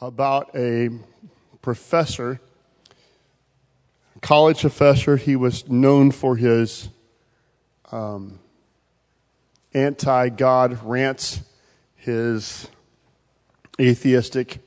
[0.00, 0.90] about a
[1.62, 2.40] professor,
[4.20, 5.16] college professor.
[5.16, 6.88] He was known for his
[7.90, 8.38] um,
[9.74, 11.40] anti God rants,
[11.96, 12.68] his
[13.80, 14.60] atheistic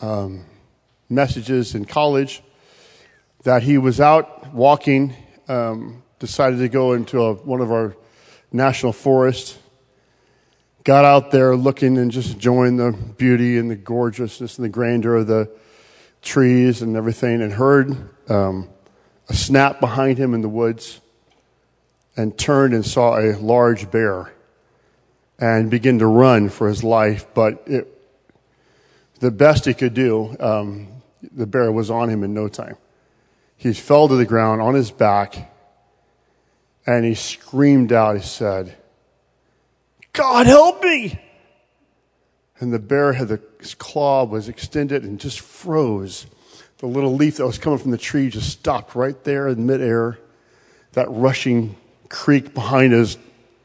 [0.00, 0.44] um,
[1.08, 2.42] messages in college.
[3.44, 5.16] That he was out walking,
[5.48, 7.96] um, decided to go into a, one of our
[8.52, 9.58] national forests
[10.84, 15.16] got out there looking and just enjoying the beauty and the gorgeousness and the grandeur
[15.16, 15.50] of the
[16.22, 17.96] trees and everything, and heard
[18.28, 18.68] um,
[19.28, 21.00] a snap behind him in the woods,
[22.16, 24.32] and turned and saw a large bear,
[25.38, 27.26] and began to run for his life.
[27.34, 27.88] But it,
[29.20, 30.88] the best he could do, um,
[31.22, 32.76] the bear was on him in no time.
[33.56, 35.52] He fell to the ground on his back,
[36.86, 38.16] and he screamed out.
[38.16, 38.76] He said
[40.12, 41.18] God help me!
[42.60, 46.26] And the bear had the, his claw was extended and just froze.
[46.78, 50.18] The little leaf that was coming from the tree just stopped right there in midair.
[50.92, 51.76] That rushing
[52.08, 53.16] creek behind his,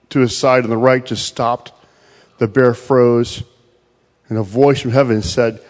[0.09, 1.73] to his side on the right just stopped.
[2.37, 3.43] The bear froze.
[4.29, 5.61] And a voice from heaven said,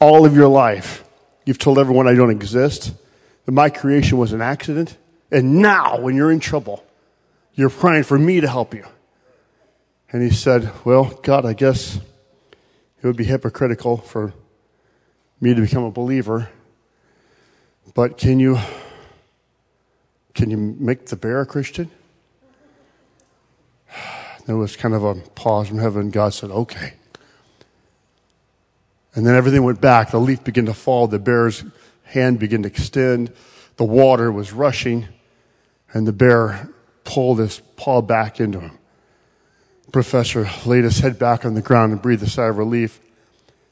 [0.00, 1.04] All of your life,
[1.44, 2.92] you've told everyone I don't exist,
[3.44, 4.96] that my creation was an accident.
[5.30, 6.84] And now, when you're in trouble,
[7.54, 8.84] you're praying for me to help you.
[10.14, 14.32] And he said, Well, God, I guess it would be hypocritical for
[15.40, 16.50] me to become a believer.
[17.94, 18.60] But can you
[20.32, 21.90] can you make the bear a Christian?
[24.46, 26.10] There was kind of a pause from heaven.
[26.10, 26.94] God said, Okay.
[29.16, 30.12] And then everything went back.
[30.12, 31.08] The leaf began to fall.
[31.08, 31.64] The bear's
[32.04, 33.32] hand began to extend.
[33.78, 35.08] The water was rushing.
[35.92, 36.68] And the bear
[37.02, 38.78] pulled his paw back into him
[39.94, 42.98] professor laid his head back on the ground and breathed a sigh of relief,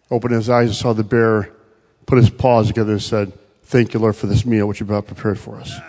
[0.08, 1.52] opened his eyes and saw the bear
[2.06, 3.32] put his paws together and said,
[3.64, 5.74] Thank you, Lord, for this meal which you brought prepared for us.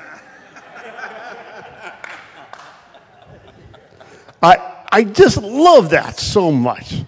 [4.41, 7.03] I, I just love that so much.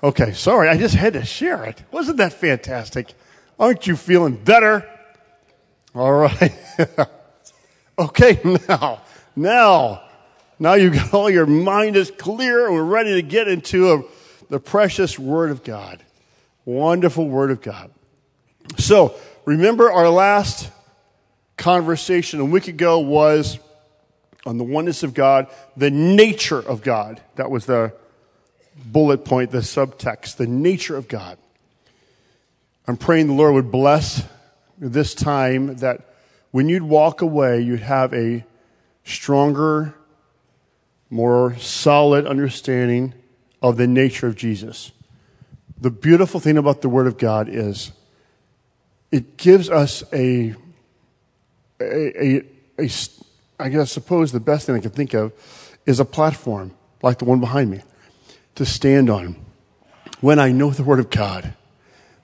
[0.00, 1.82] Okay, sorry, I just had to share it.
[1.90, 3.14] Wasn't that fantastic?
[3.58, 4.88] Aren't you feeling better?
[5.92, 6.52] All right.
[7.98, 8.38] okay,
[8.68, 9.02] now,
[9.34, 10.07] now,
[10.58, 14.02] now you've got all your mind is clear and we're ready to get into a,
[14.48, 16.02] the precious Word of God.
[16.64, 17.90] Wonderful Word of God.
[18.76, 19.14] So,
[19.44, 20.70] remember our last
[21.56, 23.58] conversation a week ago was
[24.46, 27.20] on the oneness of God, the nature of God.
[27.36, 27.92] That was the
[28.84, 31.38] bullet point, the subtext, the nature of God.
[32.86, 34.26] I'm praying the Lord would bless
[34.78, 36.14] this time that
[36.50, 38.44] when you'd walk away, you'd have a
[39.04, 39.94] stronger
[41.10, 43.14] more solid understanding
[43.62, 44.92] of the nature of Jesus.
[45.80, 47.92] The beautiful thing about the Word of God is
[49.10, 50.54] it gives us a,
[51.80, 52.42] a, a,
[52.78, 52.88] a
[53.60, 55.32] I guess, suppose the best thing I can think of
[55.86, 57.80] is a platform like the one behind me
[58.56, 59.36] to stand on.
[60.20, 61.54] When I know the Word of God,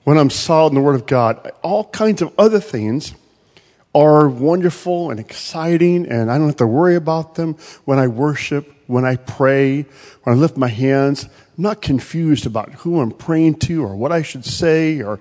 [0.03, 3.15] when I'm solid in the Word of God, all kinds of other things
[3.95, 8.74] are wonderful and exciting, and I don't have to worry about them when I worship
[8.87, 9.83] when I pray,
[10.23, 14.11] when I lift my hands, I'm not confused about who I'm praying to or what
[14.11, 15.19] I should say or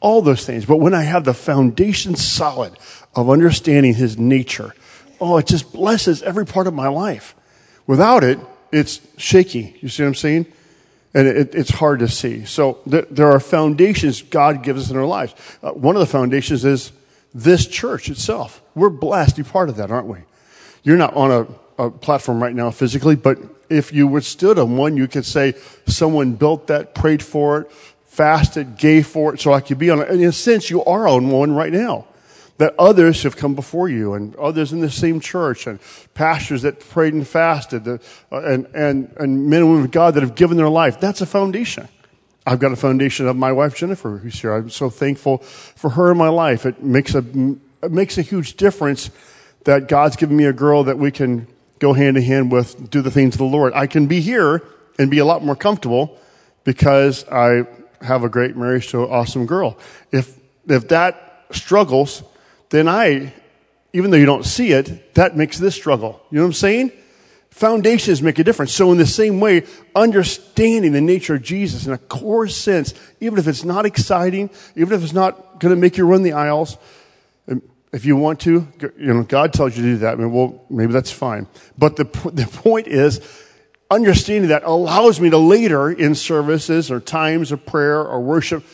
[0.00, 0.64] all those things.
[0.64, 2.72] But when I have the foundation solid
[3.14, 4.74] of understanding His nature,
[5.20, 7.34] oh, it just blesses every part of my life.
[7.86, 8.38] Without it,
[8.72, 9.76] it's shaky.
[9.80, 10.46] You see what I'm saying?
[11.12, 12.44] And it, it's hard to see.
[12.44, 15.34] So th- there are foundations God gives us in our lives.
[15.62, 16.92] Uh, one of the foundations is
[17.34, 18.62] this church itself.
[18.74, 20.18] We're blessed to be part of that, aren't we?
[20.82, 21.46] You're not on a
[21.86, 25.54] a platform right now physically, but if you withstood on one, you could say
[25.86, 27.72] someone built that, prayed for it,
[28.06, 30.10] fasted, gave for it, so I could be on it.
[30.10, 32.06] In a sense, you are on one right now.
[32.58, 35.78] That others have come before you, and others in the same church, and
[36.12, 37.98] pastors that prayed and fasted, uh,
[38.30, 41.00] and, and, and men and women of God that have given their life.
[41.00, 41.88] That's a foundation.
[42.46, 44.52] I've got a foundation of my wife Jennifer, who's here.
[44.52, 46.66] I'm so thankful for her in my life.
[46.66, 47.24] It makes a
[47.82, 49.10] it makes a huge difference
[49.64, 51.46] that God's given me a girl that we can
[51.80, 53.72] go hand in hand with do the things of the Lord.
[53.74, 54.62] I can be here
[54.98, 56.16] and be a lot more comfortable
[56.62, 57.64] because I
[58.02, 59.76] have a great marriage to an awesome girl.
[60.12, 60.38] If,
[60.68, 62.22] if that struggles,
[62.68, 63.32] then I,
[63.92, 66.20] even though you don't see it, that makes this struggle.
[66.30, 66.92] You know what I'm saying?
[67.50, 68.72] Foundations make a difference.
[68.72, 73.38] So in the same way, understanding the nature of Jesus in a core sense, even
[73.38, 76.76] if it's not exciting, even if it's not going to make you run the aisles,
[77.92, 80.14] if you want to, you know, God tells you to do that.
[80.14, 81.46] I mean, well, maybe that's fine.
[81.76, 83.20] But the, the point is,
[83.90, 88.64] understanding that allows me to later in services or times of prayer or worship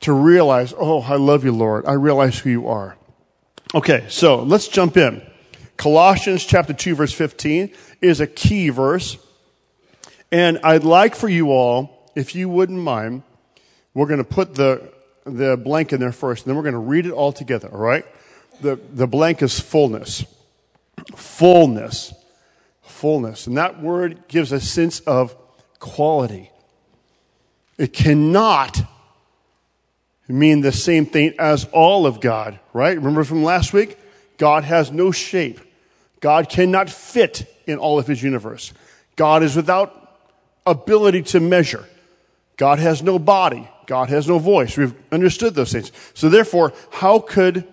[0.00, 1.86] to realize, oh, I love you, Lord.
[1.86, 2.96] I realize who you are.
[3.74, 5.22] Okay, so let's jump in.
[5.76, 9.18] Colossians chapter 2 verse 15 is a key verse.
[10.30, 13.22] And I'd like for you all, if you wouldn't mind,
[13.94, 14.92] we're going to put the,
[15.24, 17.78] the blank in there first, and then we're going to read it all together, all
[17.78, 18.06] right?
[18.60, 20.24] The, the blank is fullness.
[21.16, 22.14] Fullness.
[22.82, 23.46] Fullness.
[23.46, 25.36] And that word gives a sense of
[25.78, 26.50] quality.
[27.78, 28.80] It cannot
[30.28, 32.96] mean the same thing as all of God, right?
[32.96, 33.98] Remember from last week?
[34.38, 35.60] God has no shape.
[36.20, 38.72] God cannot fit in all of his universe.
[39.16, 40.16] God is without
[40.64, 41.84] ability to measure.
[42.56, 43.68] God has no body.
[43.86, 44.76] God has no voice.
[44.76, 45.92] We've understood those things.
[46.14, 47.66] So therefore, how could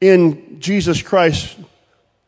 [0.00, 1.58] in Jesus Christ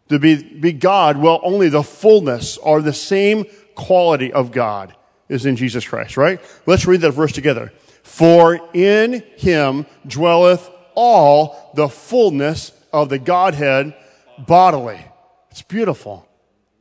[0.08, 1.16] to be, be God?
[1.16, 4.94] Well, only the fullness or the same quality of God
[5.28, 6.40] is in Jesus Christ, right?
[6.66, 7.72] Let's read that verse together.
[8.02, 13.94] For in him dwelleth all the fullness of the Godhead
[14.38, 15.04] bodily.
[15.50, 16.26] It's beautiful.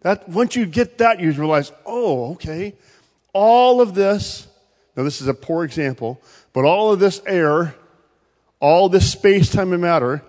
[0.02, 2.76] That, once you get that, you realize, oh, okay.
[3.34, 4.48] All of this,
[4.96, 6.22] now this is a poor example,
[6.54, 7.76] but all of this air,
[8.60, 10.24] all this space, time, and matter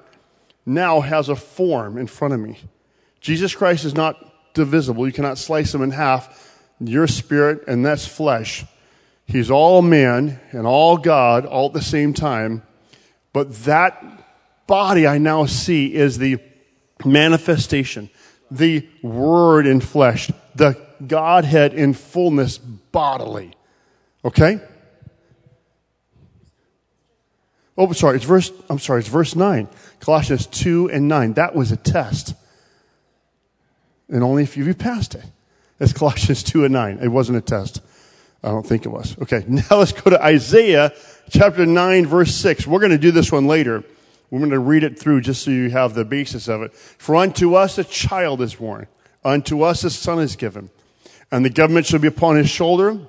[0.67, 2.59] now has a form in front of me.
[3.21, 5.07] Jesus Christ is not divisible.
[5.07, 6.61] You cannot slice him in half.
[6.81, 8.65] Your spirit and that's flesh.
[9.27, 12.63] He's all man and all God all at the same time.
[13.33, 14.03] But that
[14.67, 16.39] body I now see is the
[17.05, 18.11] manifestation,
[18.51, 23.53] the word in flesh, the Godhead in fullness bodily.
[24.25, 24.61] Okay?
[27.79, 29.69] Oh, sorry, it's verse, I'm sorry, it's verse 9.
[30.01, 31.35] Colossians 2 and 9.
[31.35, 32.35] That was a test.
[34.09, 35.25] And only if you passed it.
[35.79, 37.01] That's Colossians 2 and 9.
[37.03, 37.83] It wasn't a test.
[38.43, 39.17] I don't think it was.
[39.21, 40.93] Okay, now let's go to Isaiah
[41.31, 42.67] chapter 9, verse 6.
[42.67, 43.85] We're going to do this one later.
[44.31, 46.75] We're going to read it through just so you have the basis of it.
[46.75, 48.89] For unto us a child is born,
[49.25, 50.71] unto us a son is given,
[51.31, 53.07] and the government shall be upon his shoulder, and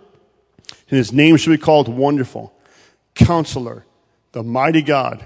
[0.89, 2.53] his name shall be called Wonderful,
[3.15, 3.85] Counselor,
[4.37, 5.25] the Mighty God,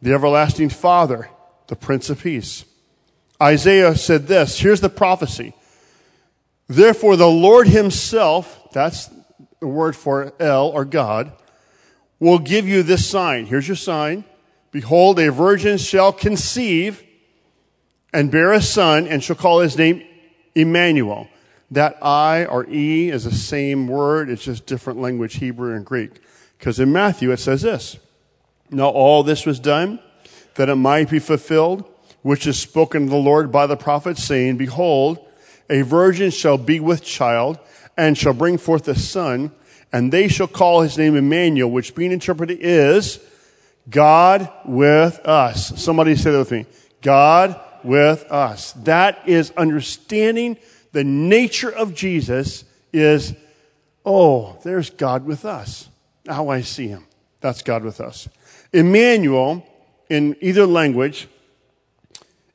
[0.00, 1.28] the Everlasting Father,
[1.66, 2.64] the Prince of Peace.
[3.42, 5.54] Isaiah said this here's the prophecy.
[6.68, 9.10] Therefore, the Lord Himself, that's
[9.58, 11.32] the word for El or God,
[12.20, 13.46] will give you this sign.
[13.46, 14.22] Here's your sign.
[14.70, 17.02] Behold, a virgin shall conceive
[18.12, 20.06] and bear a son and shall call his name
[20.54, 21.26] Emmanuel.
[21.72, 24.30] That I or E is the same word.
[24.30, 26.20] It's just different language, Hebrew and Greek.
[26.56, 27.98] Because in Matthew it says this.
[28.70, 30.00] Now all this was done
[30.54, 31.84] that it might be fulfilled,
[32.22, 35.18] which is spoken of the Lord by the prophet saying, Behold,
[35.68, 37.58] a virgin shall be with child
[37.96, 39.52] and shall bring forth a son,
[39.92, 43.20] and they shall call his name Emmanuel, which being interpreted is
[43.88, 45.80] God with us.
[45.80, 46.66] Somebody say that with me.
[47.02, 48.72] God with us.
[48.72, 50.56] That is understanding
[50.92, 53.34] the nature of Jesus is,
[54.04, 55.88] oh, there's God with us.
[56.26, 57.04] How I see him.
[57.40, 58.28] That's God with us.
[58.74, 59.64] Emmanuel,
[60.10, 61.28] in either language,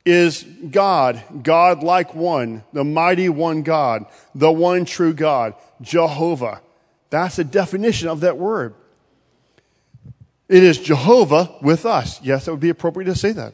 [0.06, 4.06] is God, God like one, the mighty one God,
[4.36, 6.62] the one true God, Jehovah.
[7.10, 8.76] That's the definition of that word.
[10.48, 12.22] It is Jehovah with us.
[12.22, 13.54] Yes, it would be appropriate to say that.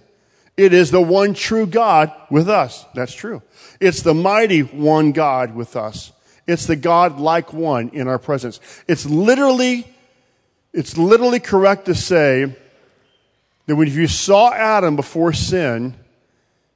[0.57, 2.85] It is the one true God with us.
[2.93, 3.41] That's true.
[3.81, 6.13] It's the mighty one God with us.
[6.47, 8.59] It's the God like one in our presence.
[8.87, 9.85] It's literally,
[10.73, 12.55] it's literally correct to say
[13.65, 15.95] that when you saw Adam before sin,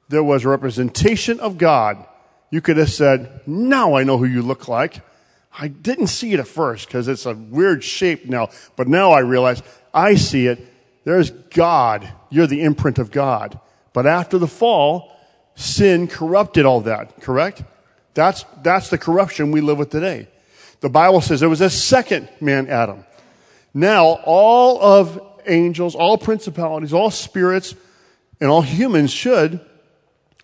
[0.08, 2.04] there was a representation of God.
[2.50, 5.00] You could have said, now I know who you look like.
[5.56, 9.20] I didn't see it at first because it's a weird shape now, but now I
[9.20, 9.62] realize
[9.94, 10.60] I see it.
[11.04, 12.12] There's God.
[12.28, 13.58] You're the imprint of God.
[13.92, 15.16] But after the fall,
[15.54, 17.62] sin corrupted all that, correct?
[18.14, 20.28] That's, that's the corruption we live with today.
[20.80, 23.04] The Bible says there was a second man, Adam.
[23.72, 27.74] Now, all of angels, all principalities, all spirits,
[28.40, 29.60] and all humans should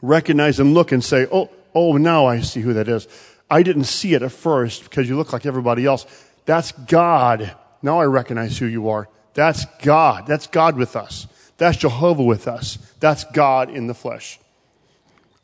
[0.02, 3.08] recognize and look and say, oh, oh, now I see who that is.
[3.50, 6.06] I didn't see it at first because you look like everybody else.
[6.44, 7.54] That's God.
[7.82, 9.08] Now I recognize who you are.
[9.34, 10.26] That's God.
[10.26, 11.26] That's God with us.
[11.58, 12.78] That's Jehovah with us.
[13.00, 14.38] That's God in the flesh.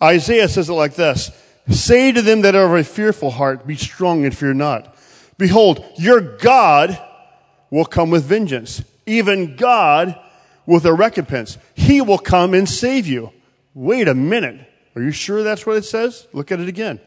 [0.02, 1.30] Isaiah says it like this
[1.70, 4.96] Say to them that are of a fearful heart, Be strong and fear not.
[5.38, 6.98] Behold, your God
[7.70, 10.18] will come with vengeance, even God
[10.66, 11.58] with a recompense.
[11.74, 13.32] He will come and save you.
[13.74, 14.68] Wait a minute.
[14.94, 16.26] Are you sure that's what it says?
[16.32, 17.00] Look at it again.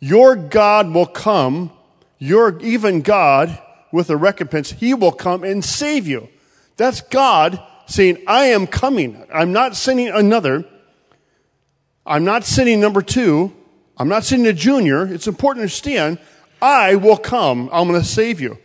[0.00, 1.70] Your God will come,
[2.18, 3.58] your even God
[3.92, 4.72] with a recompense.
[4.72, 6.28] He will come and save you.
[6.76, 9.24] That's God saying, I am coming.
[9.32, 10.64] I'm not sending another.
[12.04, 13.52] I'm not sending number two.
[13.96, 15.06] I'm not sending a junior.
[15.06, 16.18] It's important to understand.
[16.60, 17.70] I will come.
[17.72, 18.58] I'm going to save you.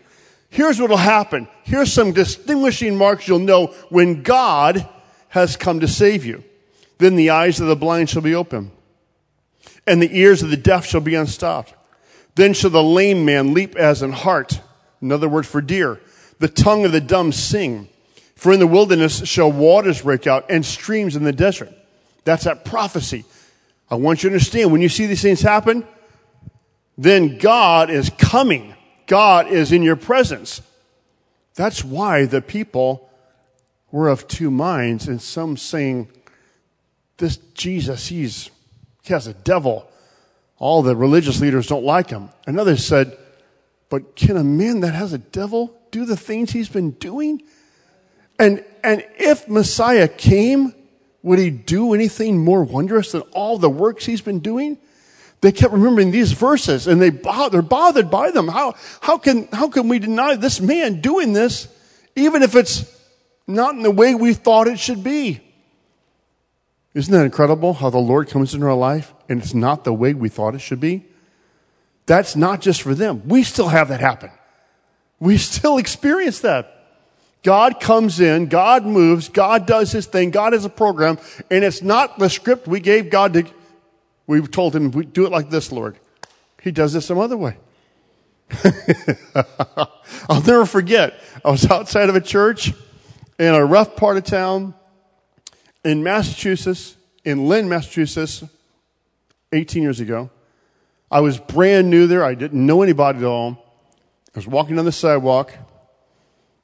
[0.52, 1.48] Here's what will happen.
[1.64, 4.88] Here's some distinguishing marks you'll know when God
[5.30, 6.44] has come to save you.
[6.98, 8.72] Then the eyes of the blind shall be open,
[9.88, 11.74] and the ears of the deaf shall be unstopped.
[12.36, 14.60] Then shall the lame man leap as an hart,
[15.00, 16.02] another word for deer.
[16.40, 17.88] The tongue of the dumb sing.
[18.36, 21.72] For in the wilderness shall waters break out and streams in the desert.
[22.26, 23.24] That's that prophecy.
[23.90, 25.88] I want you to understand when you see these things happen,
[26.98, 28.76] then God is coming.
[29.12, 30.62] God is in your presence.
[31.56, 33.10] That's why the people
[33.92, 36.08] were of two minds, and some saying,
[37.18, 38.50] This Jesus, he's,
[39.04, 39.86] he has a devil.
[40.60, 42.30] All the religious leaders don't like him.
[42.48, 43.18] Another said,
[43.90, 47.42] But can a man that has a devil do the things he's been doing?
[48.40, 50.74] And, and if Messiah came,
[51.22, 54.78] would he do anything more wondrous than all the works he's been doing?
[55.42, 58.48] They kept remembering these verses and they they're bothered by them.
[58.48, 61.68] How, how, can, how can we deny this man doing this,
[62.16, 62.86] even if it's
[63.48, 65.42] not in the way we thought it should be?
[66.94, 70.14] Isn't that incredible how the Lord comes into our life and it's not the way
[70.14, 71.06] we thought it should be?
[72.06, 73.28] That's not just for them.
[73.28, 74.30] We still have that happen.
[75.20, 76.78] We still experience that.
[77.44, 81.18] God comes in, God moves, God does his thing, God has a program,
[81.50, 83.44] and it's not the script we gave God to
[84.32, 86.00] We've told him, we do it like this, Lord.
[86.62, 87.58] He does it some other way.
[90.30, 91.20] I'll never forget.
[91.44, 92.72] I was outside of a church
[93.38, 94.74] in a rough part of town
[95.84, 96.96] in Massachusetts,
[97.26, 98.46] in Lynn, Massachusetts,
[99.52, 100.30] 18 years ago.
[101.12, 102.24] I was brand new there.
[102.24, 103.62] I didn't know anybody at all.
[104.34, 105.54] I was walking on the sidewalk,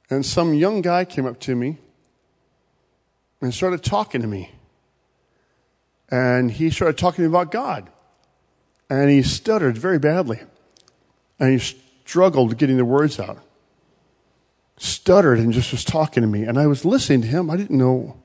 [0.08, 1.76] and some young guy came up to me
[3.42, 4.52] and started talking to me.
[6.10, 7.90] And he started talking about God.
[8.90, 10.40] And he stuttered very badly.
[11.38, 13.38] And he struggled getting the words out.
[14.78, 16.44] Stuttered and just was talking to me.
[16.44, 17.50] And I was listening to him.
[17.50, 18.16] I didn't know.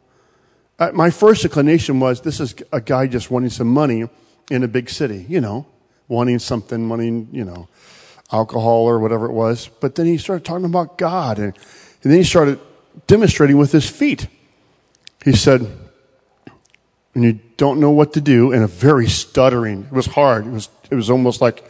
[0.79, 4.07] Uh, my first inclination was this is a guy just wanting some money
[4.49, 5.65] in a big city, you know,
[6.07, 7.67] wanting something, wanting, you know,
[8.31, 9.67] alcohol or whatever it was.
[9.67, 11.37] But then he started talking about God.
[11.37, 11.53] And,
[12.03, 12.59] and then he started
[13.07, 14.27] demonstrating with his feet.
[15.23, 15.69] He said,
[17.13, 19.83] and you don't know what to do and a very stuttering.
[19.83, 20.47] It was hard.
[20.47, 21.63] It was, it was almost like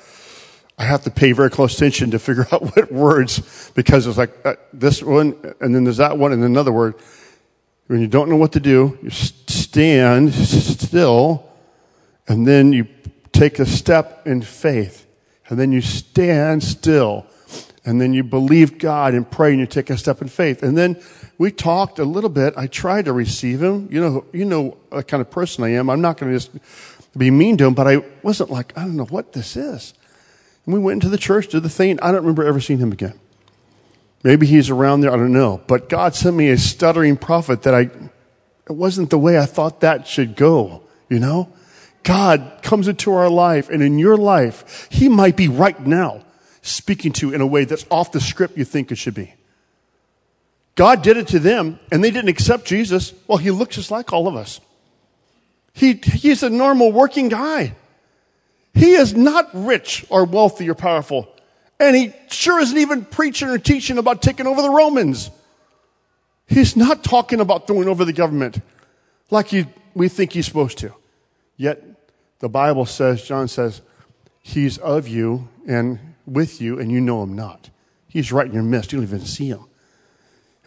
[0.77, 4.33] I have to pay very close attention to figure out what words because it's like
[4.45, 6.95] uh, this one and then there's that one and another word.
[7.87, 11.49] When you don't know what to do, you stand still
[12.27, 12.87] and then you
[13.33, 15.05] take a step in faith
[15.49, 17.27] and then you stand still
[17.85, 20.77] and then you believe God and pray and you take a step in faith and
[20.77, 21.01] then
[21.37, 22.53] we talked a little bit.
[22.55, 23.87] I tried to receive him.
[23.91, 25.89] You know, you know what kind of person I am.
[25.89, 26.51] I'm not going to just
[27.17, 29.93] be mean to him, but I wasn't like, I don't know what this is.
[30.65, 31.99] And we went into the church, did the thing.
[32.01, 33.19] I don't remember ever seeing him again.
[34.23, 35.11] Maybe he's around there.
[35.11, 35.61] I don't know.
[35.67, 39.81] But God sent me a stuttering prophet that I, it wasn't the way I thought
[39.81, 41.51] that should go, you know?
[42.03, 46.23] God comes into our life and in your life, He might be right now
[46.61, 49.33] speaking to you in a way that's off the script you think it should be.
[50.75, 53.13] God did it to them, and they didn't accept Jesus.
[53.27, 54.59] Well, he looks just like all of us.
[55.73, 57.75] He, he's a normal working guy.
[58.73, 61.29] He is not rich or wealthy or powerful.
[61.79, 65.29] And he sure isn't even preaching or teaching about taking over the Romans.
[66.47, 68.61] He's not talking about throwing over the government
[69.29, 70.93] like he, we think he's supposed to.
[71.57, 71.83] Yet
[72.39, 73.81] the Bible says, John says,
[74.41, 77.69] he's of you and with you, and you know him not.
[78.07, 78.91] He's right in your midst.
[78.91, 79.65] You don't even see him.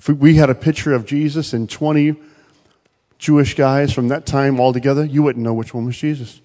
[0.09, 2.17] We had a picture of Jesus and 20
[3.19, 6.41] Jewish guys from that time all together, you wouldn't know which one was Jesus.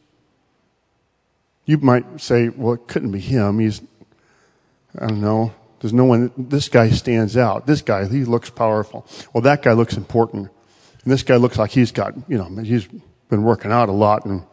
[1.65, 3.60] You might say, well, it couldn't be him.
[3.60, 3.82] He's,
[4.98, 5.53] I don't know.
[5.80, 7.65] There's no one, this guy stands out.
[7.68, 9.06] This guy, he looks powerful.
[9.34, 10.50] Well, that guy looks important.
[11.03, 12.88] And this guy looks like he's got, you know, he's
[13.30, 14.44] been working out a lot and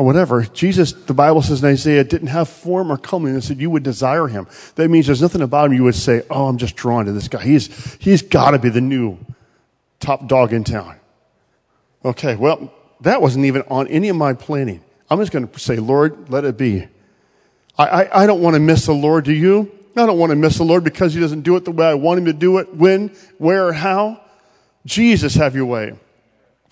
[0.00, 0.44] or whatever.
[0.44, 3.82] Jesus, the Bible says in Isaiah, didn't have form or comeliness that said you would
[3.82, 4.46] desire him.
[4.76, 7.28] That means there's nothing about him you would say, oh, I'm just drawn to this
[7.28, 7.42] guy.
[7.42, 9.18] He's, he's got to be the new
[9.98, 10.96] top dog in town.
[12.02, 14.82] Okay, well, that wasn't even on any of my planning.
[15.10, 16.88] I'm just going to say, Lord, let it be.
[17.76, 19.70] I, I, I don't want to miss the Lord, do you?
[19.98, 21.92] I don't want to miss the Lord because he doesn't do it the way I
[21.92, 24.18] want him to do it, when, where, how.
[24.86, 25.92] Jesus, have your way.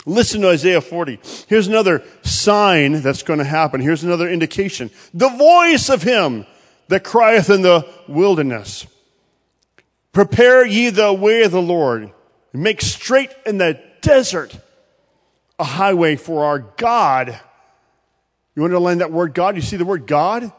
[0.08, 1.20] Listen to Isaiah 40.
[1.48, 3.82] Here's another sign that's going to happen.
[3.82, 4.90] Here's another indication.
[5.12, 6.46] The voice of him
[6.88, 8.86] that crieth in the wilderness.
[10.12, 12.10] Prepare ye the way of the Lord.
[12.54, 14.58] Make straight in the desert
[15.58, 17.38] a highway for our God.
[18.56, 19.56] You want to underline that word God?
[19.56, 20.50] You see the word God?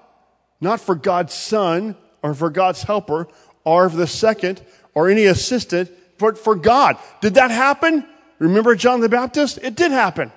[0.62, 3.28] Not for God's Son or for God's helper
[3.64, 4.64] or for the second
[4.94, 5.90] or any assistant,
[6.20, 6.98] but for God.
[7.20, 8.06] Did that happen?
[8.40, 9.60] Remember John the Baptist?
[9.62, 10.32] It did happen.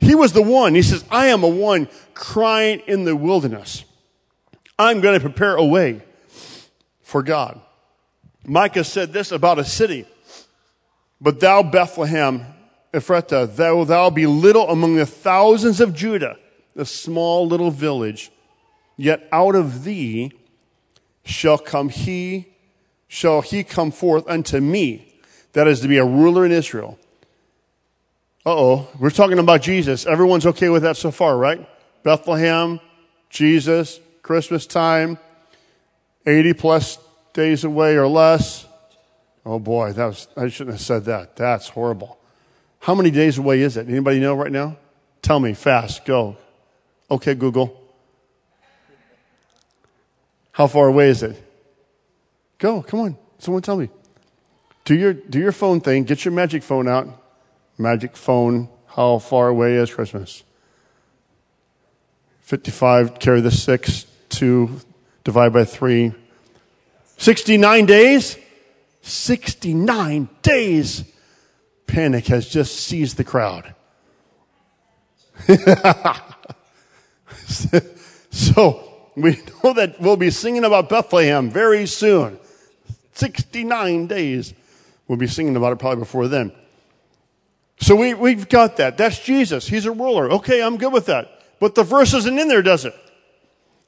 [0.00, 0.74] He was the one.
[0.74, 3.84] He says, I am a one crying in the wilderness.
[4.78, 6.02] I'm going to prepare a way
[7.02, 7.60] for God.
[8.44, 10.06] Micah said this about a city.
[11.20, 12.44] But thou, Bethlehem,
[12.92, 16.36] Ephrathah, thou, thou be little among the thousands of Judah,
[16.74, 18.32] a small little village.
[18.96, 20.32] Yet out of thee
[21.24, 22.48] shall come he,
[23.06, 25.14] shall he come forth unto me,
[25.52, 26.98] that is to be a ruler in Israel.
[28.44, 30.04] Oh, we're talking about Jesus.
[30.04, 31.68] Everyone's okay with that so far, right?
[32.02, 32.80] Bethlehem,
[33.30, 35.16] Jesus, Christmas time,
[36.26, 36.98] 80 plus
[37.32, 38.66] days away or less.
[39.46, 41.36] Oh boy, that was, I shouldn't have said that.
[41.36, 42.18] That's horrible.
[42.80, 43.88] How many days away is it?
[43.88, 44.76] Anybody know right now?
[45.22, 46.36] Tell me fast, go.
[47.10, 47.80] Okay, Google.
[50.50, 51.40] How far away is it?
[52.58, 53.18] Go, come on.
[53.38, 53.88] Someone tell me.
[54.84, 56.04] Do your, do your phone thing.
[56.04, 57.21] Get your magic phone out.
[57.82, 58.68] Magic phone.
[58.86, 60.44] How far away is Christmas?
[62.42, 64.80] 55, carry the 6, 2,
[65.24, 66.12] divide by 3.
[67.16, 68.36] 69 days?
[69.02, 71.04] 69 days.
[71.86, 73.74] Panic has just seized the crowd.
[78.30, 82.38] so, we know that we'll be singing about Bethlehem very soon.
[83.14, 84.54] 69 days.
[85.08, 86.52] We'll be singing about it probably before then.
[87.82, 88.96] So we, we've got that.
[88.96, 89.66] That's Jesus.
[89.66, 90.30] He's a ruler.
[90.34, 91.42] Okay, I'm good with that.
[91.58, 92.94] But the verse isn't in there, does it?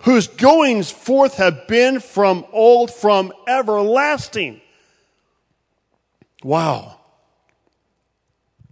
[0.03, 4.61] Whose goings forth have been from old, from everlasting.
[6.43, 6.99] Wow.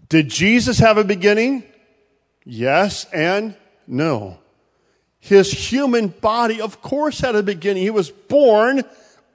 [0.08, 1.62] Did Jesus have a beginning?
[2.44, 3.54] Yes and
[3.86, 4.38] no.
[5.20, 7.84] His human body, of course, had a beginning.
[7.84, 8.82] He was born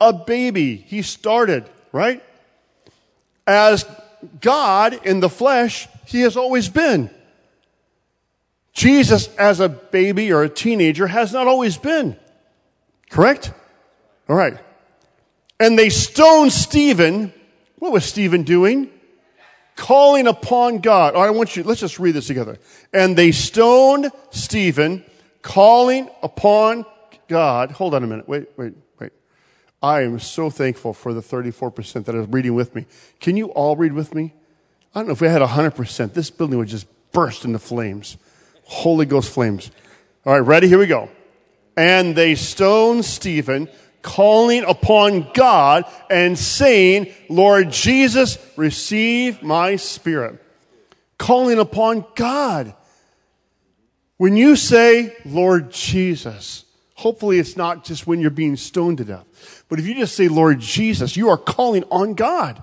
[0.01, 0.75] a baby.
[0.75, 2.21] He started, right?
[3.47, 3.85] As
[4.41, 7.09] God in the flesh, he has always been.
[8.73, 12.15] Jesus, as a baby or a teenager, has not always been.
[13.09, 13.51] Correct?
[14.29, 14.57] All right.
[15.59, 17.33] And they stoned Stephen
[17.79, 18.89] what was Stephen doing?
[19.75, 21.13] Calling upon God.
[21.13, 22.57] All right, I want you, let's just read this together.
[22.91, 25.05] And they stoned Stephen,
[25.43, 26.85] calling upon
[27.27, 27.71] God.
[27.71, 28.27] Hold on a minute.
[28.27, 28.73] Wait, wait.
[29.87, 32.85] I am so thankful for the 34% that are reading with me.
[33.21, 34.33] Can you all read with me?
[34.93, 38.17] I don't know if we had 100%, this building would just burst into flames.
[38.65, 39.71] Holy Ghost flames.
[40.25, 40.67] All right, ready?
[40.67, 41.09] Here we go.
[41.77, 43.69] And they stoned Stephen,
[44.01, 50.43] calling upon God and saying, Lord Jesus, receive my spirit.
[51.17, 52.75] Calling upon God.
[54.17, 56.65] When you say, Lord Jesus,
[56.97, 60.27] hopefully it's not just when you're being stoned to death, but if you just say,
[60.27, 62.61] Lord Jesus, you are calling on God.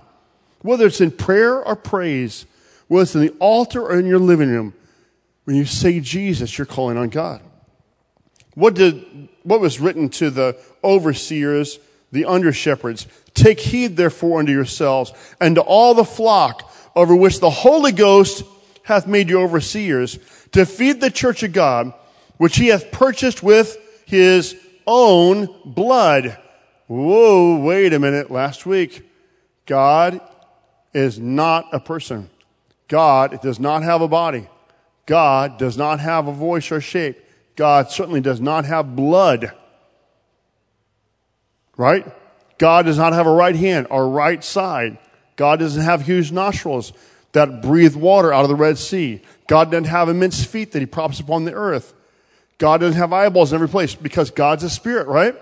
[0.61, 2.45] Whether it's in prayer or praise,
[2.89, 4.75] whether it's in the altar or in your living room,
[5.45, 7.43] when you say Jesus, you're calling on God.
[8.55, 11.79] What did, what was written to the overseers,
[12.11, 13.07] the under shepherds?
[13.35, 18.43] Take heed therefore unto yourselves and to all the flock over which the Holy Ghost
[18.83, 20.19] hath made you overseers
[20.53, 21.93] to feed the church of God,
[22.39, 26.39] which he hath purchased with his own blood.
[26.87, 28.31] Whoa, wait a minute.
[28.31, 29.09] Last week,
[29.67, 30.21] God
[30.93, 32.31] is not a person.
[32.89, 34.49] God does not have a body.
[35.07, 37.19] God does not have a voice or shape.
[37.57, 39.53] God certainly does not have blood.
[41.77, 42.07] Right?
[42.59, 44.99] God does not have a right hand or right side.
[45.37, 46.93] God doesn't have huge nostrils
[47.33, 49.21] that breathe water out of the Red Sea.
[49.49, 51.93] God doesn't have immense feet that he props upon the earth.
[52.59, 55.35] God doesn't have eyeballs in every place because God's a spirit, right?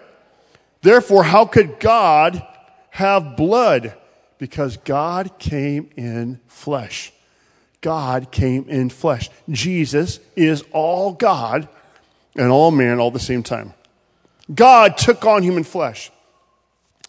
[0.83, 2.44] Therefore, how could God
[2.90, 3.94] have blood?
[4.38, 7.12] Because God came in flesh.
[7.81, 9.29] God came in flesh.
[9.51, 11.68] Jesus is all God
[12.37, 13.75] and all man all at the same time.
[14.53, 16.11] God took on human flesh.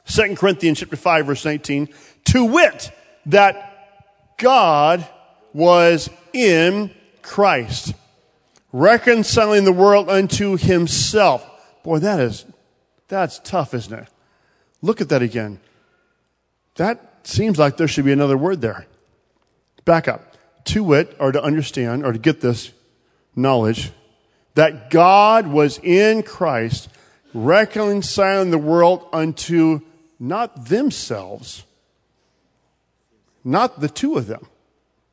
[0.07, 1.89] 2 Corinthians chapter 5 verse 19,
[2.25, 2.91] to wit
[3.27, 5.07] that God
[5.53, 7.93] was in Christ,
[8.73, 11.49] reconciling the world unto himself.
[11.83, 12.45] Boy, that is,
[13.07, 14.09] that's tough, isn't it?
[14.81, 15.62] Look at that again.
[16.75, 18.88] That seems like there should be another word there.
[19.86, 20.36] Back up.
[20.65, 22.71] To wit, or to understand, or to get this
[23.36, 23.91] knowledge,
[24.55, 26.88] that God was in Christ
[27.33, 29.81] reconciling the world unto
[30.19, 31.65] not themselves,
[33.43, 34.47] not the two of them,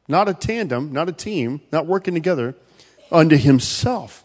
[0.06, 2.54] not a tandem, not a team, not working together,
[3.12, 4.24] unto himself,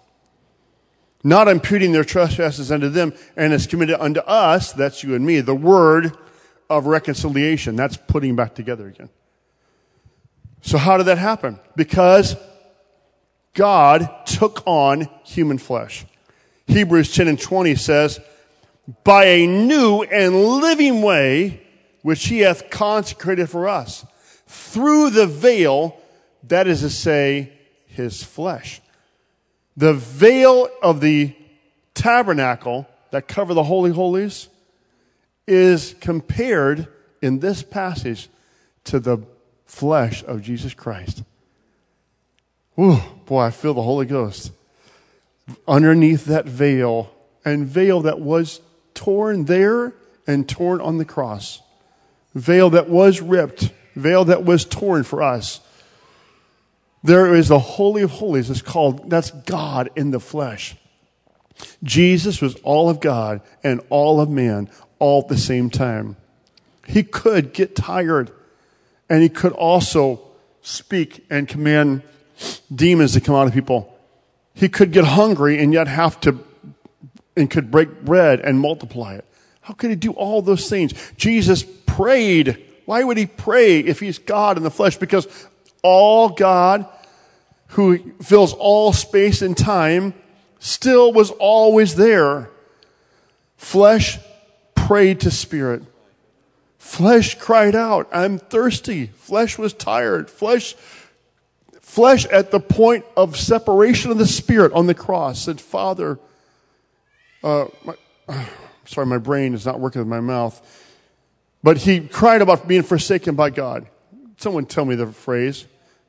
[1.24, 5.42] not imputing their trespasses unto them, and has committed unto us, that's you and me,
[5.42, 6.16] the word
[6.70, 7.76] of reconciliation.
[7.76, 9.10] That's putting back together again.
[10.62, 11.60] So how did that happen?
[11.76, 12.36] Because
[13.54, 16.06] God took on human flesh.
[16.68, 18.20] Hebrews 10 and 20 says,
[19.04, 21.62] by a new and living way
[22.02, 24.06] which he hath consecrated for us
[24.48, 25.98] through the veil,
[26.44, 27.52] that is to say,
[27.96, 28.82] his flesh.
[29.76, 31.36] The veil of the
[31.94, 34.48] tabernacle that cover the holy holies
[35.48, 36.88] is compared
[37.22, 38.30] in this passage
[38.86, 39.20] to the
[39.66, 41.24] flesh of Jesus Christ.
[42.76, 44.52] Whew, boy, I feel the Holy Ghost.
[45.68, 47.12] Underneath that veil,
[47.44, 48.62] and veil that was
[48.94, 49.94] torn there
[50.28, 51.62] and torn on the cross,
[52.34, 55.62] veil that was ripped, veil that was torn for us.
[57.06, 58.50] There is the Holy of Holies.
[58.50, 60.76] It's called, that's God in the flesh.
[61.84, 66.18] Jesus was all of God and all of man all at the same time.
[66.88, 68.32] He could get tired
[69.08, 70.20] and he could also
[70.64, 72.02] speak and command
[72.74, 73.96] demons to come out of people.
[74.56, 76.44] He could get hungry and yet have to,
[77.38, 79.26] and could break bread and multiply it.
[79.62, 80.94] How could he do all those things?
[81.18, 82.66] Jesus prayed.
[82.86, 84.98] Why would he pray if he's God in the flesh?
[84.98, 85.28] Because
[85.84, 86.88] all God,
[87.70, 90.14] who fills all space and time,
[90.60, 92.50] still was always there.
[93.58, 94.20] Flesh
[94.76, 95.84] prayed to spirit.
[96.78, 99.08] Flesh cried out, I'm thirsty.
[99.08, 100.30] Flesh was tired.
[100.30, 100.76] Flesh
[101.82, 106.20] flesh at the point of separation of the spirit on the cross said, Father,
[107.44, 107.96] uh, my,
[108.86, 110.62] sorry, my brain is not working with my mouth.
[111.64, 113.88] But he cried about being forsaken by God.
[114.38, 115.66] Someone tell me the phrase.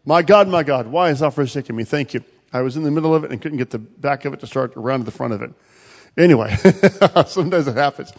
[0.06, 1.82] My God, my God, why has thou forsaken me?
[1.84, 2.24] Thank you.
[2.52, 4.46] I was in the middle of it and couldn't get the back of it to
[4.46, 5.52] start around the front of it.
[6.16, 6.56] Anyway,
[7.26, 8.12] sometimes it happens.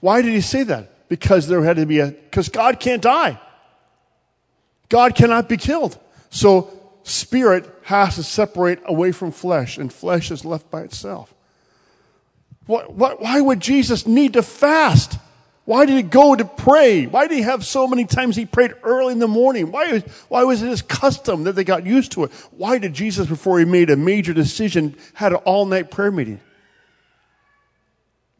[0.00, 1.08] Why did he say that?
[1.08, 3.38] Because there had to be a, because God can't die.
[4.88, 5.98] God cannot be killed.
[6.30, 6.70] So
[7.02, 11.34] spirit has to separate away from flesh, and flesh is left by itself.
[12.66, 15.18] What, what, why would Jesus need to fast?
[15.64, 17.06] Why did he go to pray?
[17.06, 19.72] Why did he have so many times he prayed early in the morning?
[19.72, 22.32] Why, why was it his custom that they got used to it?
[22.50, 26.40] Why did Jesus, before he made a major decision, had an all night prayer meeting?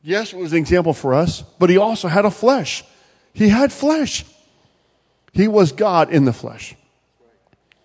[0.02, 2.84] Yes, it was an example for us, but he also had a flesh.
[3.32, 4.26] He had flesh.
[5.32, 6.74] He was God in the flesh.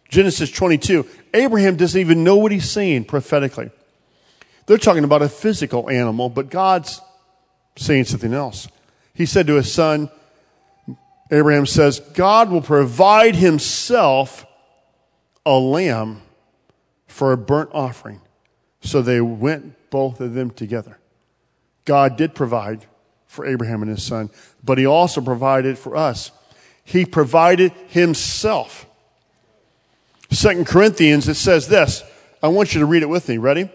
[0.09, 1.07] Genesis 22.
[1.33, 3.71] Abraham doesn't even know what he's saying prophetically.
[4.65, 6.99] They're talking about a physical animal, but God's
[7.77, 8.67] saying something else.
[9.19, 10.09] He said to his son,
[11.29, 14.45] Abraham says, God will provide himself
[15.45, 16.21] a lamb
[17.05, 18.21] for a burnt offering.
[18.79, 20.99] So they went both of them together.
[21.83, 22.85] God did provide
[23.27, 24.29] for Abraham and his son,
[24.63, 26.31] but he also provided for us.
[26.85, 28.85] He provided himself.
[30.31, 32.05] Second Corinthians, it says this.
[32.41, 33.37] I want you to read it with me.
[33.37, 33.69] Ready?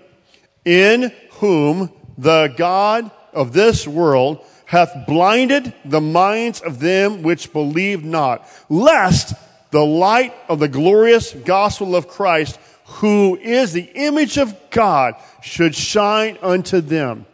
[0.65, 8.05] In whom the God of this world hath blinded the minds of them which believe
[8.05, 9.35] not, lest
[9.71, 15.75] the light of the glorious gospel of Christ, who is the image of God, should
[15.75, 17.27] shine unto them.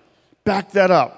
[0.45, 1.17] Back that up.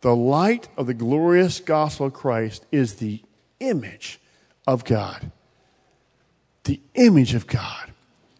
[0.00, 3.22] The light of the glorious gospel of Christ is the
[3.60, 4.18] image
[4.66, 5.30] of God
[6.70, 7.92] the image of God.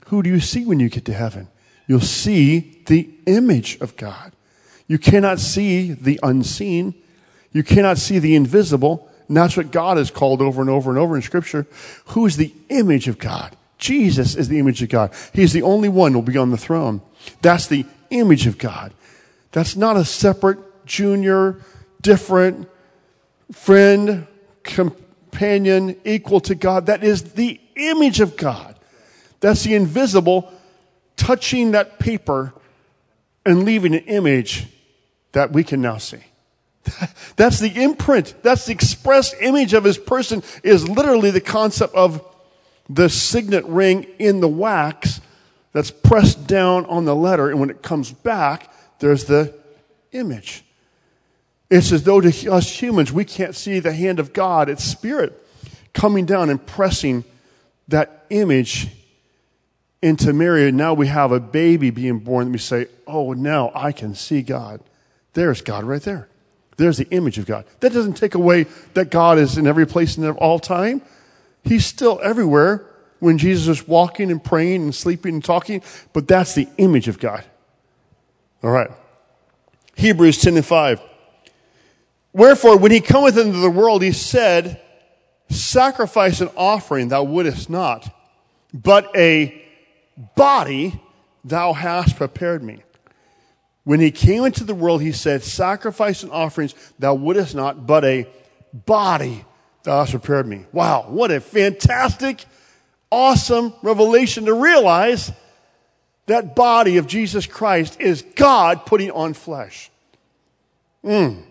[0.07, 1.49] Who do you see when you get to heaven?
[1.87, 4.33] You'll see the image of God.
[4.91, 6.95] You cannot see the unseen.
[7.53, 9.09] You cannot see the invisible.
[9.29, 11.69] And that's what God is called over and over and over in Scripture.
[12.07, 13.55] Who is the image of God?
[13.79, 15.13] Jesus is the image of God.
[15.33, 17.03] He's the only one who will be on the throne.
[17.41, 18.93] That's the image of God.
[19.53, 21.61] That's not a separate, junior,
[22.03, 22.69] different
[23.53, 24.27] friend,
[24.65, 26.87] companion, equal to God.
[26.87, 28.75] That is the image of God.
[29.39, 30.53] That's the invisible
[31.17, 32.53] touching that paper
[33.47, 34.67] and leaving an image
[35.33, 36.23] that we can now see.
[37.37, 38.35] That's the imprint.
[38.43, 42.27] That's the express image of his person is literally the concept of
[42.89, 45.21] the signet ring in the wax
[45.73, 47.51] that's pressed down on the letter.
[47.51, 49.55] And when it comes back, there's the
[50.13, 50.65] image.
[51.71, 54.69] It's as though to us humans, we can't see the hand of God.
[54.69, 55.41] It's spirit
[55.93, 57.25] coming down and pressing
[57.89, 58.89] that image
[60.03, 63.71] into Mary, and now we have a baby being born, and we say, Oh, now
[63.75, 64.81] I can see God.
[65.33, 66.29] There's God right there.
[66.77, 67.67] There's the image of God.
[67.81, 71.03] That doesn't take away that God is in every place and all time.
[71.63, 72.87] He's still everywhere
[73.19, 77.19] when Jesus was walking and praying and sleeping and talking, but that's the image of
[77.19, 77.45] God.
[78.63, 78.91] All right.
[79.95, 81.01] Hebrews 10 and 5.
[82.33, 84.81] Wherefore, when he cometh into the world, he said,
[85.51, 88.09] Sacrifice and offering thou wouldest not,
[88.73, 89.63] but a
[90.37, 91.01] body
[91.45, 92.83] thou hast prepared me.
[93.85, 98.05] When he came into the world, he said, Sacrifice and offerings thou wouldest not, but
[98.05, 98.27] a
[98.73, 99.45] body
[99.83, 100.67] thou hast prepared me.
[100.73, 102.45] Wow, what a fantastic,
[103.11, 105.33] awesome revelation to realize
[106.27, 109.91] that body of Jesus Christ is God putting on flesh.
[111.05, 111.43] Mm.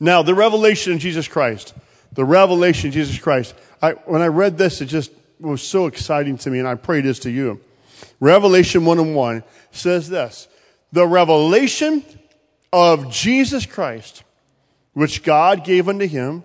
[0.00, 1.74] Now, the revelation of Jesus Christ,
[2.12, 3.54] the revelation of Jesus Christ.
[3.82, 7.00] I, when I read this, it just was so exciting to me, and I pray
[7.00, 7.60] this to you.
[8.18, 10.48] Revelation 1 and 1 says this
[10.92, 12.04] The revelation
[12.72, 14.22] of Jesus Christ,
[14.92, 16.44] which God gave unto him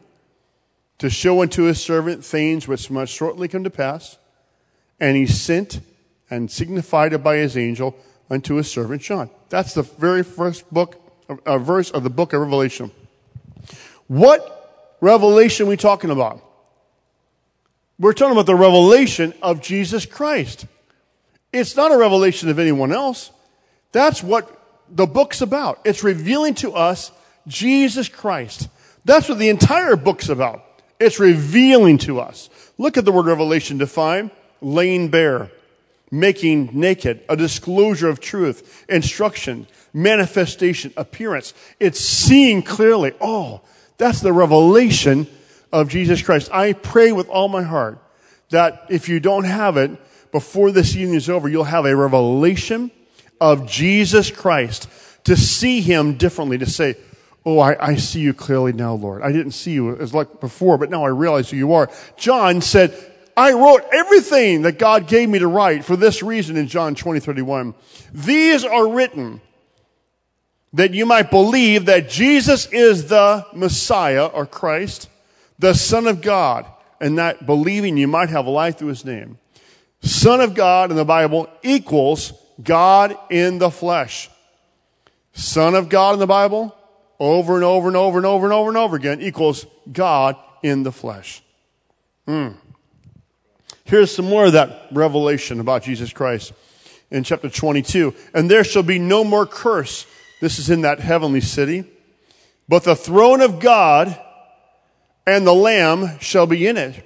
[0.99, 4.17] to show unto his servant things which must shortly come to pass,
[4.99, 5.81] and he sent
[6.29, 7.95] and signified it by his angel
[8.29, 9.29] unto his servant John.
[9.49, 11.01] That's the very first book,
[11.45, 12.91] uh, verse of the book of Revelation.
[14.07, 16.41] What revelation are we talking about?
[17.97, 20.65] We're talking about the revelation of Jesus Christ.
[21.53, 23.31] It's not a revelation of anyone else.
[23.95, 24.51] That's what
[24.89, 25.79] the book's about.
[25.85, 27.13] It's revealing to us
[27.47, 28.67] Jesus Christ.
[29.05, 30.65] That's what the entire book's about.
[30.99, 32.49] It's revealing to us.
[32.77, 35.49] Look at the word revelation defined laying bare,
[36.11, 41.53] making naked, a disclosure of truth, instruction, manifestation, appearance.
[41.79, 43.13] It's seeing clearly.
[43.21, 43.61] Oh,
[43.97, 45.25] that's the revelation
[45.71, 46.49] of Jesus Christ.
[46.51, 47.97] I pray with all my heart
[48.49, 49.91] that if you don't have it,
[50.33, 52.91] before this evening is over, you'll have a revelation
[53.45, 54.89] of Jesus Christ
[55.25, 56.95] to see him differently, to say,
[57.47, 59.21] Oh, I, I, see you clearly now, Lord.
[59.21, 61.91] I didn't see you as like before, but now I realize who you are.
[62.17, 62.91] John said,
[63.37, 67.19] I wrote everything that God gave me to write for this reason in John 20,
[67.19, 67.75] 31.
[68.11, 69.41] These are written
[70.73, 75.07] that you might believe that Jesus is the Messiah or Christ,
[75.59, 76.65] the Son of God,
[76.99, 79.37] and that believing you might have life through his name.
[80.01, 84.29] Son of God in the Bible equals God in the flesh.
[85.33, 86.75] Son of God in the Bible,
[87.19, 90.83] over and over and over and over and over and over again, equals God in
[90.83, 91.43] the flesh.
[92.25, 92.49] Hmm.
[93.83, 96.53] Here's some more of that revelation about Jesus Christ
[97.11, 98.13] in chapter 22.
[98.33, 100.05] And there shall be no more curse
[100.41, 101.85] this is in that heavenly city.
[102.67, 104.19] But the throne of God
[105.27, 107.03] and the Lamb shall be in it,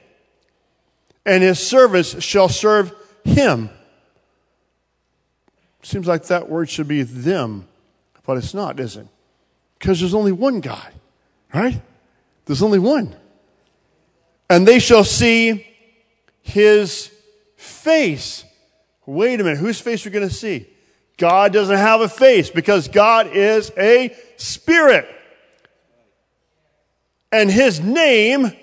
[1.26, 3.70] and his servants shall serve him.
[5.82, 7.68] Seems like that word should be them,
[8.26, 9.08] but it's not, is it?
[9.78, 10.92] Because there's only one God,
[11.54, 11.82] right?
[12.46, 13.16] There's only one.
[14.50, 15.66] And they shall see
[16.42, 17.12] his
[17.56, 18.44] face.
[19.06, 20.68] Wait a minute, whose face are we going to see?
[21.18, 25.08] God doesn't have a face because God is a spirit.
[27.32, 28.54] And his name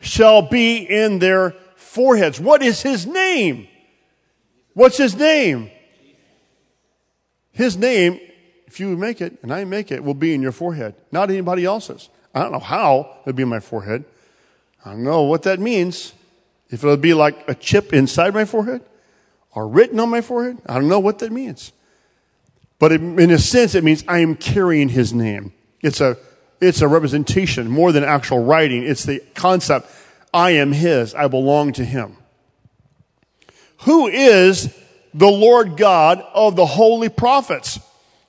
[0.00, 2.38] shall be in their foreheads.
[2.40, 3.68] What is his name?
[4.74, 5.70] What's his name?
[7.52, 8.18] His name,
[8.66, 11.64] if you make it and I make it, will be in your forehead, not anybody
[11.64, 12.08] else's.
[12.34, 14.04] I don't know how it'll be in my forehead.
[14.84, 16.14] I don't know what that means.
[16.70, 18.80] If it'll be like a chip inside my forehead
[19.54, 21.72] or written on my forehead, I don't know what that means.
[22.78, 25.52] But in a sense, it means I am carrying his name.
[25.82, 26.16] It's a,
[26.60, 28.82] it's a representation more than actual writing.
[28.82, 29.88] It's the concept
[30.32, 32.16] I am his, I belong to him.
[33.82, 34.74] Who is
[35.14, 37.78] the Lord God of the holy prophets?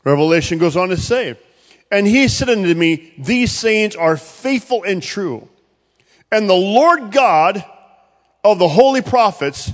[0.03, 1.37] Revelation goes on to say,
[1.91, 5.47] And he said unto me, These sayings are faithful and true.
[6.31, 7.63] And the Lord God
[8.43, 9.71] of the holy prophets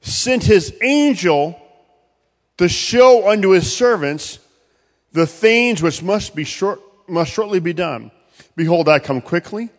[0.00, 1.60] sent his angel
[2.58, 4.38] to show unto his servants
[5.12, 8.10] the things which must be short, must shortly be done.
[8.56, 9.70] Behold, I come quickly.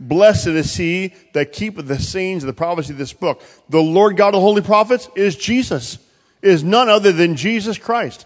[0.00, 3.42] Blessed is he that keepeth the sayings of the prophecy of this book.
[3.68, 5.98] The Lord God of holy prophets is Jesus,
[6.40, 8.24] is none other than Jesus Christ.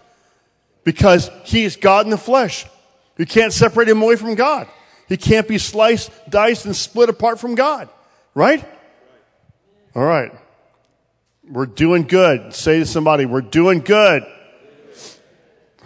[0.85, 2.65] Because he is God in the flesh.
[3.17, 4.67] You can't separate him away from God.
[5.09, 7.89] He can't be sliced, diced, and split apart from God.
[8.33, 8.63] Right?
[9.93, 10.31] All right.
[11.49, 12.53] We're doing good.
[12.53, 14.23] Say to somebody, we're doing good.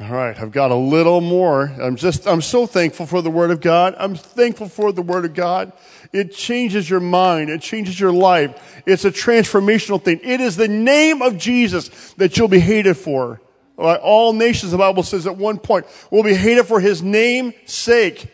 [0.02, 1.64] All right, I've got a little more.
[1.66, 3.96] I'm just, I'm so thankful for the Word of God.
[3.98, 5.74] I'm thankful for the Word of God.
[6.14, 7.50] It changes your mind.
[7.50, 8.82] It changes your life.
[8.86, 10.22] It's a transformational thing.
[10.24, 13.42] It is the name of Jesus that you'll be hated for.
[13.78, 18.32] All nations, the Bible says at one point, will be hated for his name's sake.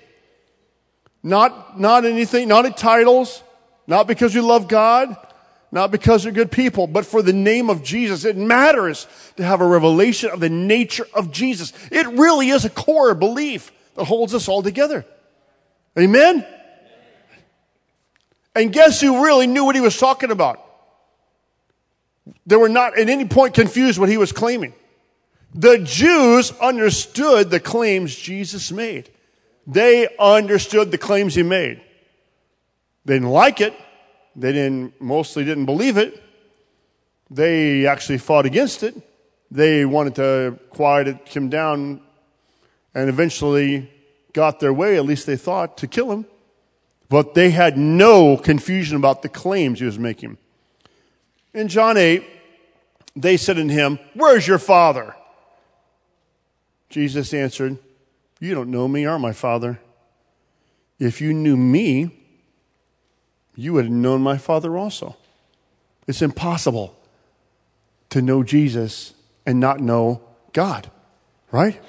[1.23, 3.41] Not, not anything, not in titles,
[3.87, 5.17] not because you love God,
[5.75, 8.23] not because they're good people, but for the name of Jesus.
[8.23, 11.73] It matters to have a revelation of the nature of Jesus.
[11.91, 15.05] It really is a core belief that holds us all together.
[15.99, 16.45] Amen?
[18.55, 20.65] And guess who really knew what he was talking about?
[22.45, 24.73] They were not at any point confused what he was claiming.
[25.53, 29.09] The Jews understood the claims Jesus made.
[29.67, 31.81] They understood the claims he made.
[33.03, 33.73] They didn't like it.
[34.35, 36.21] They didn't, mostly didn't believe it.
[37.29, 38.95] They actually fought against it.
[39.49, 42.01] They wanted to quiet him down
[42.93, 43.89] and eventually
[44.33, 46.25] got their way, at least they thought, to kill him.
[47.07, 50.37] But they had no confusion about the claims he was making.
[51.53, 52.23] In John 8,
[53.15, 55.15] they said unto him, Where's your father?
[56.89, 57.77] Jesus answered,
[58.39, 59.79] You don't know me or my father.
[60.99, 62.24] If you knew me,
[63.55, 65.15] you would have known my father also.
[66.07, 66.95] It's impossible
[68.09, 69.13] to know Jesus
[69.45, 70.21] and not know
[70.53, 70.89] God,
[71.51, 71.81] right?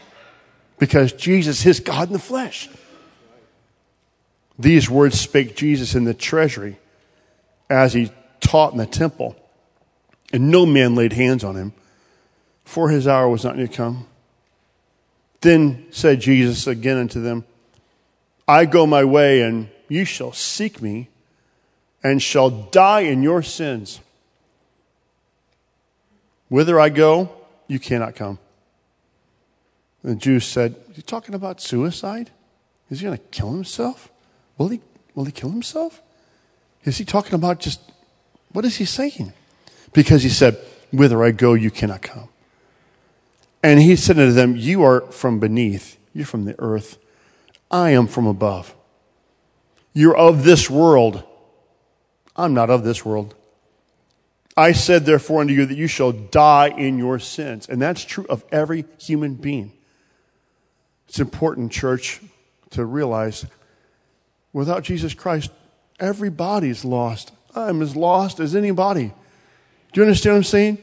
[0.78, 2.68] Because Jesus is God in the flesh.
[4.58, 6.78] These words spake Jesus in the treasury
[7.68, 9.36] as he taught in the temple,
[10.32, 11.72] and no man laid hands on him,
[12.64, 14.06] for his hour was not yet come.
[15.40, 17.44] Then said Jesus again unto them,
[18.48, 21.08] I go my way, and you shall seek me,
[22.06, 24.00] and shall die in your sins.
[26.48, 27.30] Whither I go,
[27.66, 28.38] you cannot come.
[30.04, 32.30] The Jews said, you talking about suicide?
[32.90, 34.08] Is he going to kill himself?
[34.56, 34.80] Will he,
[35.16, 36.00] will he kill himself?
[36.84, 37.80] Is he talking about just,
[38.52, 39.32] what is he saying?
[39.92, 40.56] Because he said,
[40.92, 42.28] Whither I go, you cannot come.
[43.64, 46.98] And he said unto them, You are from beneath, you're from the earth.
[47.68, 48.76] I am from above.
[49.92, 51.24] You're of this world.
[52.36, 53.34] I'm not of this world.
[54.56, 57.68] I said, therefore, unto you that you shall die in your sins.
[57.68, 59.72] And that's true of every human being.
[61.08, 62.20] It's important, church,
[62.70, 63.46] to realize
[64.52, 65.50] without Jesus Christ,
[66.00, 67.32] everybody's lost.
[67.54, 69.12] I'm as lost as anybody.
[69.92, 70.78] Do you understand what I'm saying?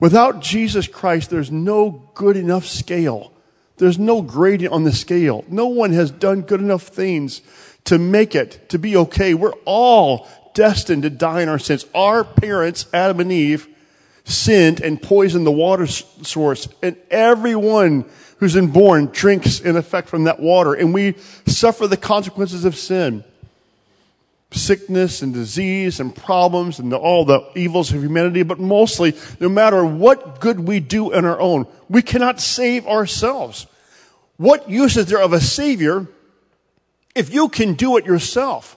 [0.00, 3.32] Without Jesus Christ, there's no good enough scale.
[3.76, 5.44] There's no gradient on the scale.
[5.48, 7.42] No one has done good enough things
[7.84, 9.34] to make it, to be okay.
[9.34, 11.86] We're all destined to die in our sins.
[11.94, 13.68] Our parents, Adam and Eve,
[14.24, 18.04] sinned and poisoned the water source, and everyone
[18.38, 21.14] who's been born drinks in effect from that water, and we
[21.46, 23.24] suffer the consequences of sin.
[24.52, 29.84] Sickness and disease and problems and all the evils of humanity, but mostly, no matter
[29.84, 33.66] what good we do in our own, we cannot save ourselves.
[34.38, 36.08] What use is there of a Savior
[37.14, 38.76] if you can do it yourself?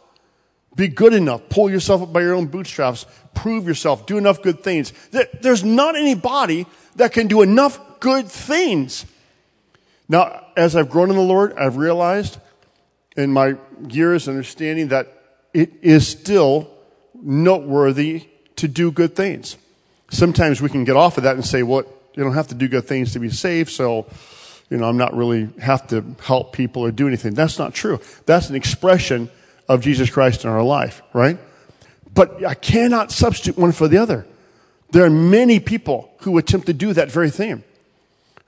[0.75, 1.49] Be good enough.
[1.49, 3.05] Pull yourself up by your own bootstraps.
[3.35, 4.05] Prove yourself.
[4.05, 4.91] Do enough good things.
[5.41, 9.05] There's not anybody that can do enough good things.
[10.09, 12.37] Now, as I've grown in the Lord, I've realized
[13.15, 13.55] in my
[13.87, 15.07] years understanding that
[15.53, 16.69] it is still
[17.13, 19.57] noteworthy to do good things.
[20.09, 21.83] Sometimes we can get off of that and say, well,
[22.15, 24.05] you don't have to do good things to be saved, so,
[24.69, 27.33] you know, I'm not really have to help people or do anything.
[27.33, 27.99] That's not true.
[28.25, 29.29] That's an expression
[29.73, 31.37] of Jesus Christ in our life, right?
[32.13, 34.25] But I cannot substitute one for the other.
[34.91, 37.63] There are many people who attempt to do that very thing,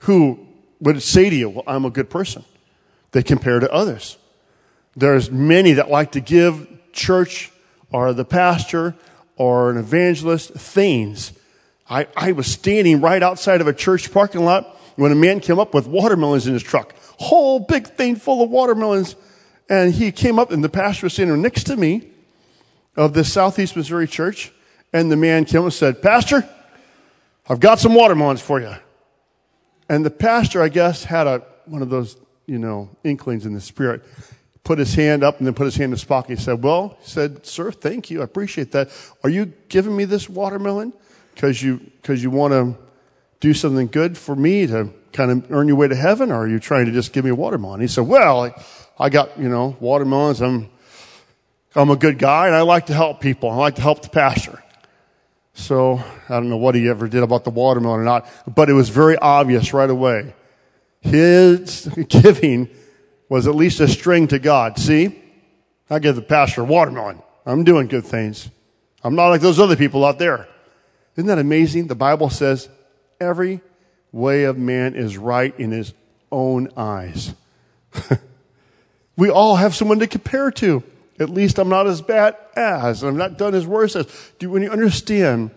[0.00, 0.38] who
[0.80, 2.44] would say to you, well, I'm a good person.
[3.10, 4.18] They compare to others.
[4.94, 7.50] There's many that like to give church
[7.90, 8.94] or the pastor
[9.36, 11.32] or an evangelist things.
[11.90, 15.58] I, I was standing right outside of a church parking lot when a man came
[15.58, 16.94] up with watermelons in his truck.
[17.18, 19.16] Whole big thing full of watermelons.
[19.68, 22.08] And he came up, and the pastor was standing next to me
[22.96, 24.52] of the Southeast Missouri church.
[24.92, 26.48] And the man came and said, Pastor,
[27.48, 28.74] I've got some watermelons for you.
[29.88, 33.60] And the pastor, I guess, had a, one of those, you know, inklings in the
[33.60, 34.02] spirit.
[34.64, 36.38] Put his hand up and then put his hand in his pocket.
[36.38, 38.20] He said, Well, he said, Sir, thank you.
[38.20, 38.90] I appreciate that.
[39.22, 40.92] Are you giving me this watermelon
[41.34, 42.76] because you, cause you want to
[43.40, 46.32] do something good for me to kind of earn your way to heaven?
[46.32, 47.80] Or are you trying to just give me a watermelon?
[47.80, 48.54] He said, Well,
[48.98, 50.40] I got, you know, watermelons.
[50.40, 50.70] I'm,
[51.74, 53.50] I'm a good guy and I like to help people.
[53.50, 54.62] I like to help the pastor.
[55.52, 58.74] So I don't know what he ever did about the watermelon or not, but it
[58.74, 60.34] was very obvious right away.
[61.00, 62.68] His giving
[63.28, 64.78] was at least a string to God.
[64.78, 65.22] See,
[65.90, 67.22] I give the pastor a watermelon.
[67.44, 68.48] I'm doing good things.
[69.04, 70.48] I'm not like those other people out there.
[71.16, 71.86] Isn't that amazing?
[71.86, 72.68] The Bible says
[73.20, 73.60] every
[74.12, 75.94] way of man is right in his
[76.30, 77.34] own eyes.
[79.16, 80.82] we all have someone to compare to.
[81.18, 84.06] At least I'm not as bad as, I'm not done as worse as.
[84.38, 85.50] Do when you understand,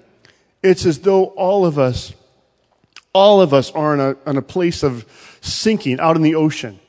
[0.63, 2.13] it's as though all of us,
[3.13, 5.05] all of us are in a, in a place of
[5.41, 6.79] sinking out in the ocean.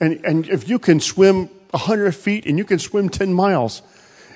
[0.00, 3.82] And, and if you can swim 100 feet and you can swim 10 miles,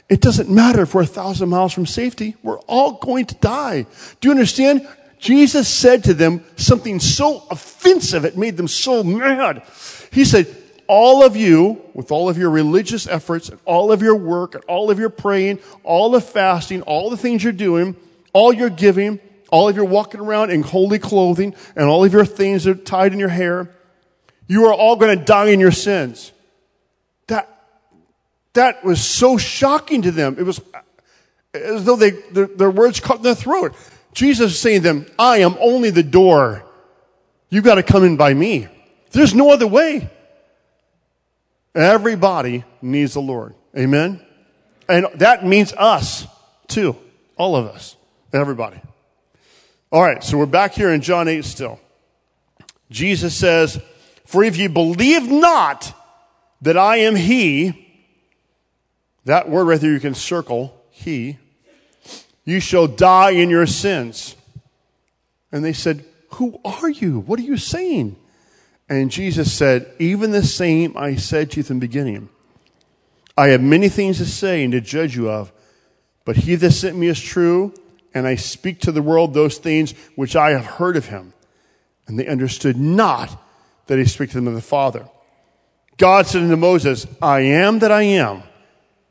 [0.09, 2.36] it doesn't matter if we're a thousand miles from safety.
[2.43, 3.86] We're all going to die.
[4.20, 4.86] Do you understand?
[5.18, 9.62] Jesus said to them something so offensive, it made them so mad.
[10.11, 10.47] He said,
[10.91, 14.64] all of you, with all of your religious efforts, and all of your work, and
[14.64, 17.95] all of your praying, all the fasting, all the things you're doing,
[18.32, 19.20] all your giving,
[19.53, 22.82] all of your walking around in holy clothing, and all of your things that are
[22.82, 23.70] tied in your hair,
[24.49, 26.32] you are all going to die in your sins.
[27.28, 27.49] That,
[28.55, 30.38] that was so shocking to them.
[30.41, 30.61] It was
[31.55, 33.76] as though they, their, their words in their throat.
[34.12, 36.64] Jesus is saying to them, I am only the door.
[37.49, 38.66] You've got to come in by me.
[39.12, 40.11] There's no other way.
[41.75, 43.55] Everybody needs the Lord.
[43.77, 44.21] Amen?
[44.89, 46.27] And that means us,
[46.66, 46.97] too.
[47.37, 47.97] All of us.
[48.33, 48.81] Everybody.
[49.93, 51.81] All right, so we're back here in John 8 still.
[52.91, 53.81] Jesus says,
[54.25, 55.93] For if you believe not
[56.62, 57.89] that I am He,
[59.25, 61.39] that word right there you can circle, He,
[62.45, 64.37] you shall die in your sins.
[65.53, 66.05] And they said,
[66.35, 67.21] Who are you?
[67.21, 68.16] What are you saying?
[68.91, 72.28] And Jesus said, Even the same I said to you from the beginning.
[73.38, 75.53] I have many things to say and to judge you of,
[76.24, 77.72] but he that sent me is true,
[78.12, 81.32] and I speak to the world those things which I have heard of him.
[82.09, 83.41] And they understood not
[83.86, 85.09] that he spake to them of the Father.
[85.97, 88.43] God said unto Moses, I am that I am.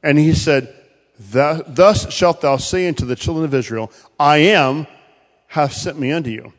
[0.04, 0.74] And he said,
[1.18, 4.88] Thus shalt thou say unto the children of Israel, I am,
[5.48, 6.54] hath sent me unto you.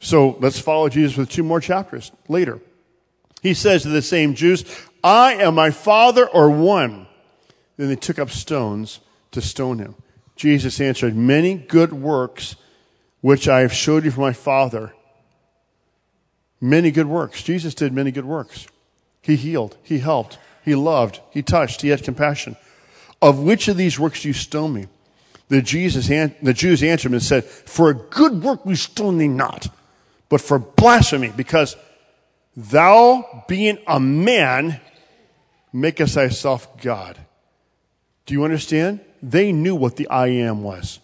[0.00, 2.60] So let's follow Jesus with two more chapters later.
[3.42, 4.64] He says to the same Jews,
[5.02, 7.06] I am my Father or one.
[7.76, 9.00] Then they took up stones
[9.32, 9.94] to stone him.
[10.34, 12.56] Jesus answered, Many good works
[13.20, 14.94] which I have showed you from my Father.
[16.60, 17.42] Many good works.
[17.42, 18.66] Jesus did many good works.
[19.20, 22.56] He healed, he helped, he loved, he touched, he had compassion.
[23.20, 24.86] Of which of these works do you stone me?
[25.48, 29.28] The, Jesus, the Jews answered him and said, For a good work we stone thee
[29.28, 29.68] not
[30.28, 31.76] but for blasphemy, because
[32.56, 34.80] thou, being a man,
[35.72, 37.18] makest thyself God.
[38.26, 39.00] Do you understand?
[39.22, 41.00] They knew what the I am was.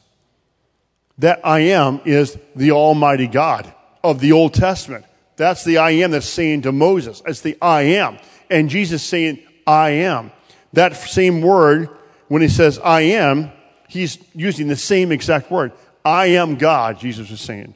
[1.18, 5.04] That I am is the Almighty God of the Old Testament.
[5.36, 7.22] That's the I am that's saying to Moses.
[7.26, 8.18] It's the I am.
[8.50, 10.32] And Jesus saying, I am.
[10.72, 11.88] That same word,
[12.28, 13.52] when he says I am,
[13.88, 15.72] he's using the same exact word.
[16.04, 17.74] I am God, Jesus was saying.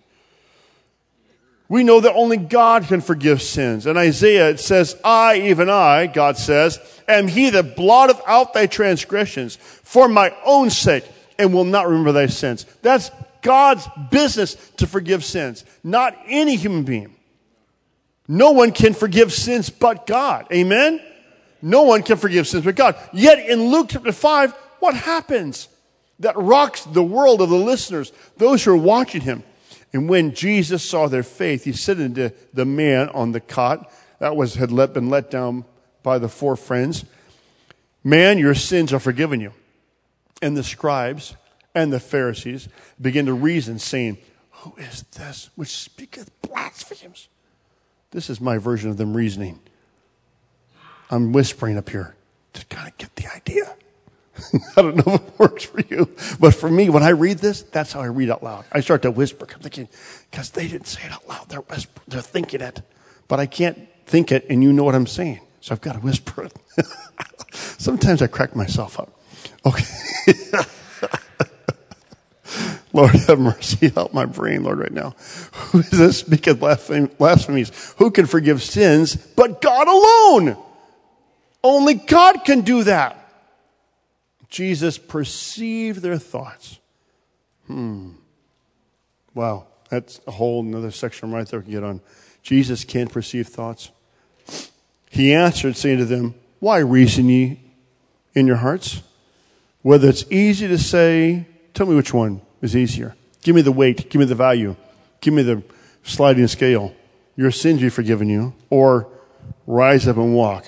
[1.69, 3.87] We know that only God can forgive sins.
[3.87, 8.67] In Isaiah, it says, I, even I, God says, am he that blotteth out thy
[8.67, 11.05] transgressions for my own sake
[11.39, 12.65] and will not remember thy sins.
[12.83, 13.11] That's
[13.43, 17.15] God's business to forgive sins, not any human being.
[18.29, 20.47] No one can forgive sins but God.
[20.53, 21.01] Amen?
[21.63, 22.97] No one can forgive sins but God.
[23.13, 25.69] Yet in Luke chapter 5, what happens?
[26.21, 29.43] That rocks the world of the listeners, those who are watching him.
[29.93, 34.37] And when Jesus saw their faith, he said unto the man on the cot that
[34.37, 35.65] was had let, been let down
[36.03, 37.05] by the four friends,
[38.05, 39.53] Man, your sins are forgiven you.
[40.41, 41.35] And the scribes
[41.75, 42.69] and the Pharisees
[43.01, 44.19] began to reason, saying,
[44.51, 47.29] Who is this which speaketh blasphemies?
[48.13, 49.61] This is my version of them reasoning.
[51.11, 52.15] I'm whispering up here
[52.53, 53.77] to kind of get the idea.
[54.77, 57.63] I don't know if it works for you, but for me, when I read this,
[57.63, 58.65] that's how I read out loud.
[58.73, 59.47] I start to whisper.
[59.53, 59.89] I'm thinking,
[60.31, 61.49] because they didn't say it out loud.
[61.49, 62.83] They're, whisper, they're thinking it,
[63.29, 65.41] but I can't think it, and you know what I'm saying.
[65.61, 66.55] So I've got to whisper it.
[67.53, 69.19] Sometimes I crack myself up.
[69.65, 69.85] Okay.
[72.93, 73.89] Lord have mercy.
[73.91, 75.15] Help my brain, Lord, right now.
[75.53, 77.95] Who is this speaking blasphemies?
[77.99, 80.57] Who can forgive sins but God alone?
[81.63, 83.26] Only God can do that.
[84.49, 86.79] Jesus perceived their thoughts.
[87.67, 88.13] Hmm.
[89.35, 89.67] Wow.
[89.91, 92.01] That's a whole another section right there we can get on.
[92.43, 93.91] Jesus can't perceive thoughts.
[95.11, 97.61] He answered, saying to them, Why reason ye
[98.35, 99.03] in your hearts?
[99.83, 103.15] Whether it's easy to say, tell me which one is easier.
[103.43, 104.75] Give me the weight, give me the value,
[105.21, 105.63] give me the
[106.03, 106.95] sliding scale.
[107.37, 109.09] Your sins be forgiven you, or
[109.67, 110.67] rise up and walk.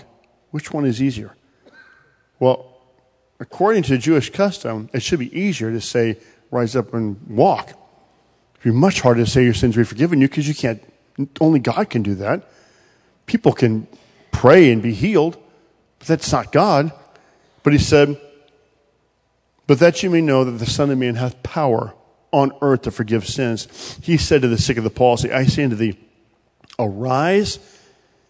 [0.50, 1.34] Which one is easier?
[2.38, 2.67] Well,
[3.40, 6.18] according to Jewish custom, it should be easier to say,
[6.50, 7.70] rise up and walk.
[8.60, 10.82] It'd be much harder to say your sins be forgiven you because you can't,
[11.40, 12.48] only God can do that.
[13.26, 13.86] People can
[14.32, 15.36] pray and be healed,
[15.98, 16.92] but that's not God.
[17.62, 18.20] But he said,
[19.66, 21.94] But that you may know that the Son of Man hath power
[22.32, 23.98] on earth to forgive sins.
[24.02, 25.98] He said to the sick of the palsy, I say unto thee,
[26.78, 27.58] Arise,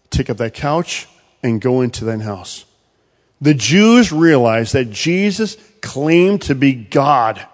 [0.09, 1.07] take up thy couch,
[1.43, 2.65] and go into thine house.
[3.41, 7.45] The Jews realized that Jesus claimed to be God,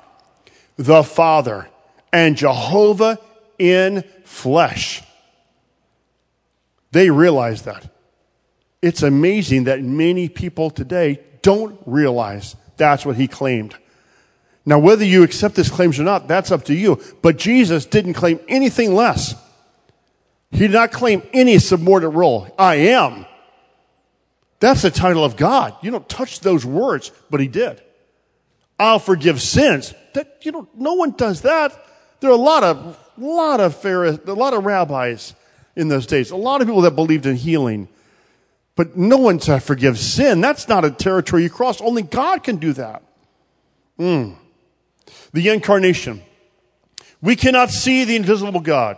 [0.77, 1.69] the Father,
[2.11, 3.19] and Jehovah
[3.59, 5.03] in flesh.
[6.91, 7.91] They realized that.
[8.81, 13.75] It's amazing that many people today don't realize that's what he claimed.
[14.65, 16.99] Now, whether you accept his claims or not, that's up to you.
[17.21, 19.36] But Jesus didn't claim anything less.
[20.51, 22.53] He did not claim any subordinate role.
[22.57, 23.25] I am.
[24.66, 25.76] That's the title of God.
[25.84, 27.84] You don't touch those words, but he did.
[28.80, 29.93] I'll forgive sins.
[30.16, 31.80] That, you know, no one does that.
[32.20, 35.36] There are a lot of, lot of Pharisees, a lot of rabbis
[35.76, 37.88] in those days, a lot of people that believed in healing.
[38.76, 40.41] But no one to forgive sin.
[40.41, 41.80] That's not a territory you cross.
[41.80, 43.03] Only God can do that.
[43.99, 44.36] Mm.
[45.32, 46.24] The incarnation.
[47.22, 48.97] We cannot see the invisible God.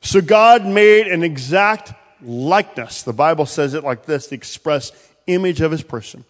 [0.00, 1.92] So God made an exact
[2.22, 3.02] likeness.
[3.02, 4.92] The Bible says it like this the express
[5.26, 6.24] image of his person,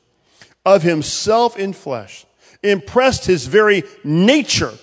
[0.65, 2.27] of himself in flesh,
[2.63, 4.75] impressed his very nature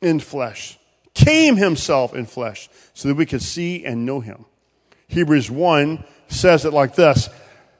[0.00, 0.78] in flesh,
[1.14, 4.44] came himself in flesh so that we could see and know him.
[5.08, 7.28] Hebrews 1 says it like this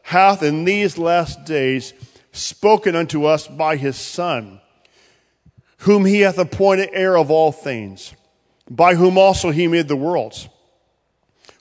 [0.03, 1.93] hath in these last days
[2.31, 4.61] spoken unto us by his Son,
[5.79, 8.15] whom he hath appointed heir of all things,
[8.71, 10.49] by whom also he made the worlds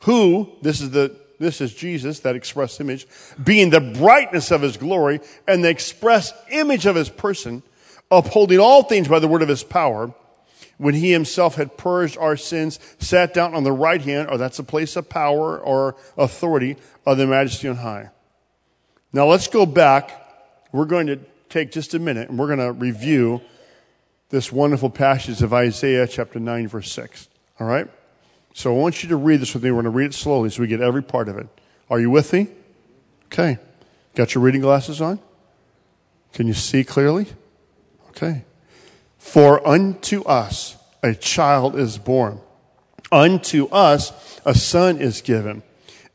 [0.06, 3.08] who, this is the, this is Jesus, that express image,
[3.44, 7.64] being the brightness of his glory and the express image of his person,
[8.12, 10.14] upholding all things by the word of his power,
[10.78, 14.60] when he himself had purged our sins, sat down on the right hand, or that's
[14.60, 18.10] a place of power or authority of the majesty on high.
[19.12, 20.22] Now let's go back.
[20.72, 23.42] We're going to take just a minute and we're going to review
[24.30, 27.28] this wonderful passage of Isaiah chapter 9 verse 6.
[27.60, 27.88] All right?
[28.56, 29.70] So I want you to read this with me.
[29.70, 31.46] We're going to read it slowly so we get every part of it.
[31.90, 32.48] Are you with me?
[33.26, 33.58] Okay.
[34.16, 35.20] Got your reading glasses on?
[36.32, 37.28] Can you see clearly?
[38.12, 38.46] Okay.
[39.18, 42.40] For unto us a child is born,
[43.12, 45.62] unto us a son is given,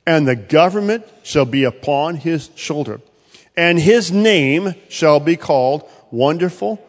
[0.07, 3.03] and the government shall be upon his shoulder.
[3.55, 6.83] And his name shall be called Wonderful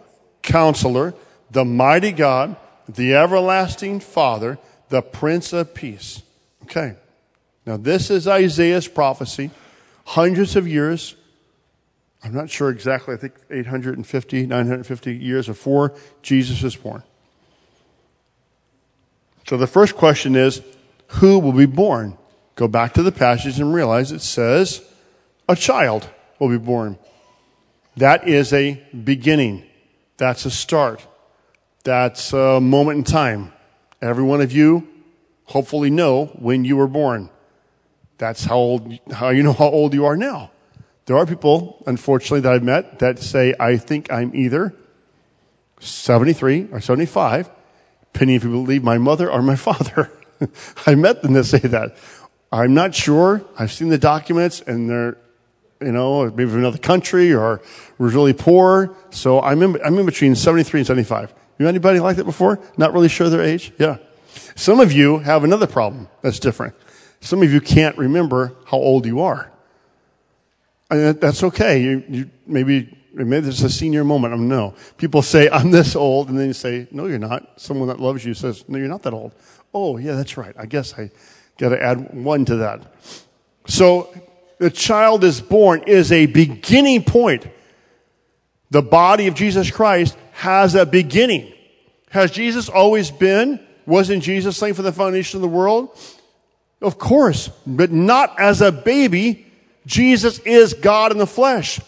[0.43, 1.13] Counselor,
[1.49, 2.55] the Mighty God,
[2.87, 4.57] the Everlasting Father,
[4.91, 6.21] the Prince of Peace.
[6.63, 6.95] Okay.
[7.65, 9.49] Now, this is Isaiah's prophecy,
[10.05, 11.15] hundreds of years.
[12.23, 17.03] I'm not sure exactly, I think 850, 950 years before Jesus was born.
[19.47, 20.61] So the first question is
[21.07, 22.17] who will be born?
[22.55, 24.83] Go back to the passage and realize it says
[25.47, 26.97] a child will be born.
[27.97, 29.63] That is a beginning.
[30.17, 31.05] That's a start.
[31.83, 33.53] That's a moment in time.
[34.01, 34.87] Every one of you
[35.45, 37.29] hopefully know when you were born.
[38.17, 40.51] That's how old, how you know how old you are now.
[41.05, 44.73] There are people, unfortunately, that I've met that say, I think I'm either
[45.79, 47.49] 73 or 75,
[48.13, 50.11] depending if you believe my mother or my father.
[50.85, 51.95] I met them that say that.
[52.51, 53.45] I'm not sure.
[53.57, 55.17] I've seen the documents and they're,
[55.81, 57.61] you know, maybe from another country or
[57.97, 58.95] was really poor.
[59.09, 61.33] So I'm in, I'm in between 73 and 75.
[61.61, 62.59] You anybody like that before?
[62.75, 63.71] Not really sure their age?
[63.77, 63.97] Yeah.
[64.55, 66.73] Some of you have another problem that's different.
[67.19, 69.51] Some of you can't remember how old you are.
[70.89, 71.83] And that's okay.
[71.83, 74.33] You, you maybe maybe there's a senior moment.
[74.33, 74.73] I don't know.
[74.97, 77.61] People say, I'm this old, and then you say, No, you're not.
[77.61, 79.33] Someone that loves you says, No, you're not that old.
[79.71, 80.55] Oh, yeah, that's right.
[80.57, 81.11] I guess I
[81.59, 82.81] got to add one to that.
[83.67, 84.11] So
[84.57, 87.47] the child is born is a beginning point.
[88.71, 91.50] The body of Jesus Christ has a beginning.
[92.11, 95.97] Has Jesus always been wasn't Jesus slain for the foundation of the world?
[96.81, 99.45] Of course, but not as a baby.
[99.85, 101.79] Jesus is God in the flesh.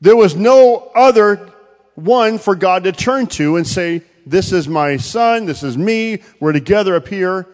[0.00, 1.52] There was no other
[1.94, 6.22] one for God to turn to and say, this is my son, this is me,
[6.38, 7.46] we're together up here.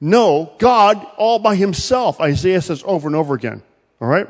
[0.00, 3.62] No, God all by himself, Isaiah says over and over again.
[4.00, 4.28] All right?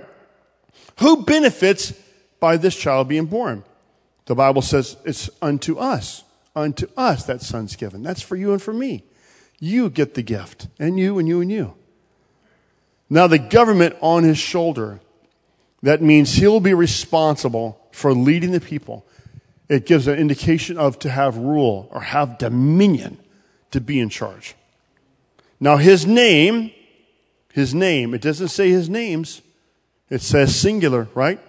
[1.01, 1.93] Who benefits
[2.41, 3.65] by this child being born?
[4.27, 6.25] The Bible says it's unto us
[6.57, 8.03] unto us that son's given.
[8.03, 9.05] That's for you and for me.
[9.61, 11.75] You get the gift, and you and you and you.
[13.09, 15.01] Now, the government on his shoulder,
[15.83, 19.07] that means he'll be responsible for leading the people.
[19.69, 23.19] It gives an indication of to have rule or have dominion,
[23.71, 24.55] to be in charge.
[25.59, 26.71] Now, his name,
[27.53, 29.43] his name, it doesn't say his names.
[30.11, 31.41] It says singular, right?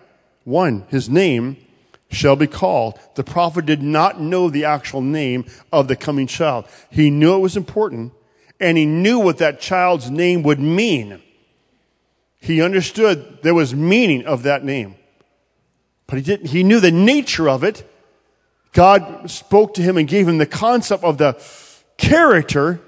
[0.44, 1.58] One, his name
[2.10, 3.00] shall be called.
[3.16, 6.66] The prophet did not know the actual name of the coming child.
[6.90, 8.14] He knew it was important
[8.60, 11.22] and he knew what that child's name would mean.
[12.40, 14.96] He understood there was meaning of that name.
[16.08, 17.90] But he didn't, he knew the nature of it.
[18.72, 21.42] God spoke to him and gave him the concept of the
[21.98, 22.82] character,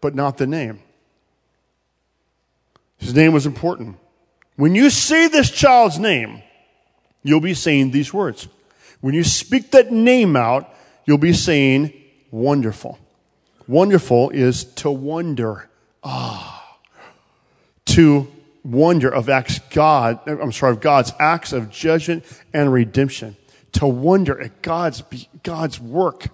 [0.00, 0.80] but not the name.
[2.98, 3.96] His name was important.
[4.56, 6.42] When you say this child's name,
[7.22, 8.48] you'll be saying these words.
[9.00, 10.72] When you speak that name out,
[11.04, 11.92] you'll be saying
[12.30, 12.98] wonderful.
[13.68, 15.68] Wonderful is to wonder.
[16.02, 16.78] Ah.
[17.86, 18.28] To
[18.64, 23.36] wonder of acts God, I'm sorry, of God's acts of judgment and redemption.
[23.72, 25.02] To wonder at God's,
[25.42, 26.28] God's work.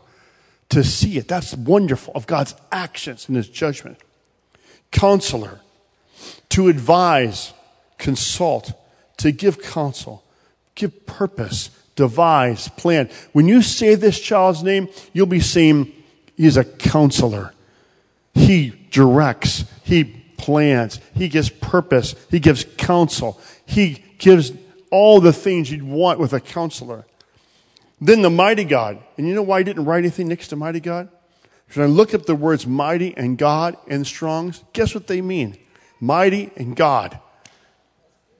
[0.70, 1.28] To see it.
[1.28, 3.98] That's wonderful of God's actions and his judgment.
[4.90, 5.60] Counselor.
[6.50, 7.52] To advise,
[7.98, 8.72] consult,
[9.18, 10.24] to give counsel,
[10.74, 13.10] give purpose, devise, plan.
[13.32, 15.92] When you say this child's name, you'll be saying,
[16.36, 17.52] He's a counselor.
[18.34, 19.64] He directs.
[19.84, 20.04] He
[20.36, 20.98] plans.
[21.14, 22.14] He gives purpose.
[22.30, 23.40] He gives counsel.
[23.66, 24.52] He gives
[24.90, 27.06] all the things you'd want with a counselor.
[28.00, 28.98] Then the mighty God.
[29.16, 31.08] And you know why I didn't write anything next to mighty God?
[31.74, 35.56] When I look up the words mighty and God and Strong's, guess what they mean?
[36.00, 37.18] Mighty and God.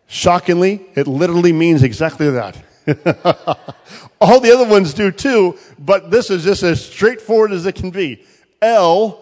[0.07, 2.57] Shockingly, it literally means exactly that.
[4.20, 7.91] All the other ones do too, but this is just as straightforward as it can
[7.91, 8.24] be.
[8.61, 9.18] El,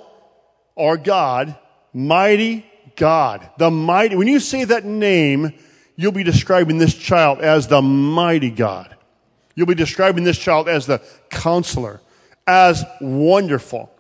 [0.75, 1.57] or God,
[1.93, 3.49] mighty God.
[3.59, 5.53] The mighty, when you say that name,
[5.97, 8.97] you'll be describing this child as the mighty God.
[9.55, 12.01] You'll be describing this child as the counselor,
[12.47, 13.91] as wonderful,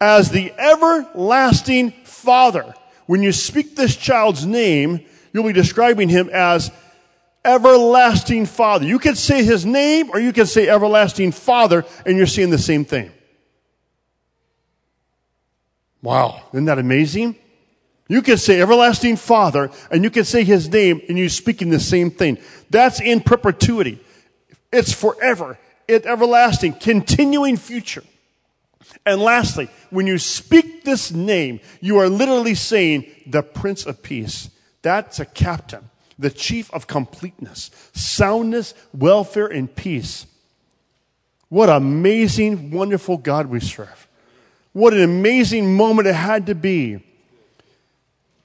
[0.00, 2.74] as the everlasting father.
[3.06, 5.00] When you speak this child's name,
[5.32, 6.70] you'll be describing him as
[7.44, 8.86] everlasting Father.
[8.86, 12.58] You can say his name or you can say everlasting Father and you're seeing the
[12.58, 13.10] same thing.
[16.02, 16.42] Wow.
[16.52, 17.36] Isn't that amazing?
[18.08, 21.80] You can say everlasting Father and you can say his name and you're speaking the
[21.80, 22.38] same thing.
[22.70, 24.00] That's in perpetuity.
[24.72, 25.58] It's forever.
[25.88, 28.04] It's everlasting, continuing future.
[29.04, 34.50] And lastly, when you speak this name, you are literally saying the Prince of Peace.
[34.82, 35.88] That's a captain
[36.18, 40.26] the chief of completeness, soundness, welfare, and peace.
[41.48, 44.08] What amazing, wonderful God we serve.
[44.72, 47.04] What an amazing moment it had to be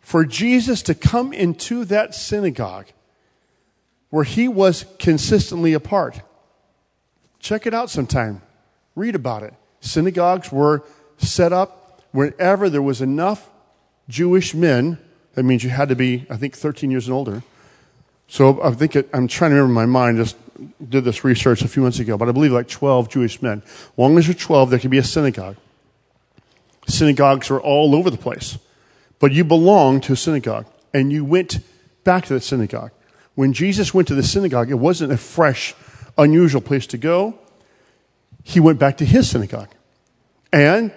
[0.02, 2.88] for Jesus to come into that synagogue
[4.10, 6.22] where he was consistently apart.
[7.40, 8.42] Check it out sometime.
[8.96, 9.54] Read about it.
[9.80, 10.84] Synagogues were
[11.18, 13.50] set up whenever there was enough
[14.10, 14.98] Jewish men.
[15.34, 17.44] That means you had to be, I think, 13 years and older
[18.28, 20.18] so I think it, I'm trying to remember my mind.
[20.18, 20.36] Just
[20.90, 23.62] did this research a few months ago, but I believe like 12 Jewish men.
[23.66, 25.56] As long as you're 12, there can be a synagogue.
[26.88, 28.58] Synagogues are all over the place,
[29.20, 31.60] but you belong to a synagogue, and you went
[32.04, 32.92] back to the synagogue.
[33.36, 35.76] When Jesus went to the synagogue, it wasn't a fresh,
[36.18, 37.38] unusual place to go.
[38.44, 39.70] He went back to his synagogue,
[40.52, 40.92] and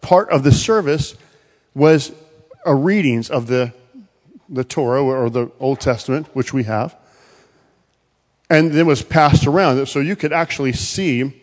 [0.00, 1.16] part of the service
[1.74, 2.12] was
[2.64, 3.72] a readings of the
[4.48, 6.96] the Torah or the Old Testament, which we have,
[8.48, 9.84] and it was passed around.
[9.86, 11.42] So you could actually see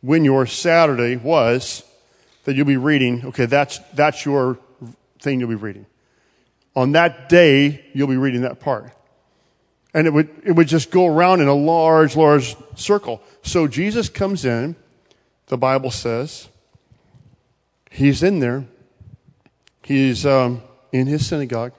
[0.00, 1.82] when your Saturday was
[2.44, 4.58] that you'll be reading, okay, that's, that's your
[5.18, 5.86] thing you'll be reading.
[6.76, 8.92] On that day, you'll be reading that part.
[9.94, 13.22] And it would, it would just go around in a large, large circle.
[13.42, 14.76] So Jesus comes in,
[15.46, 16.48] the Bible says,
[17.90, 18.64] he's in there,
[19.84, 21.72] he's um, in his synagogue,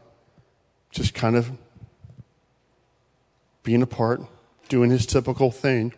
[0.95, 1.51] just kind of
[3.63, 4.21] being a part,
[4.69, 5.93] doing his typical thing.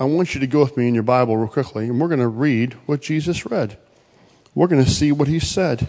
[0.00, 2.20] I want you to go with me in your Bible real quickly, and we're going
[2.20, 3.78] to read what Jesus read.
[4.52, 5.86] We're going to see what he said.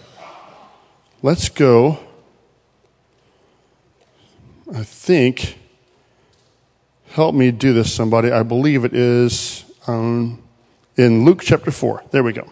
[1.20, 1.98] Let's go.
[4.72, 5.58] I think,
[7.08, 8.30] help me do this, somebody.
[8.30, 10.40] I believe it is um,
[10.96, 12.04] in Luke chapter 4.
[12.12, 12.48] There we go.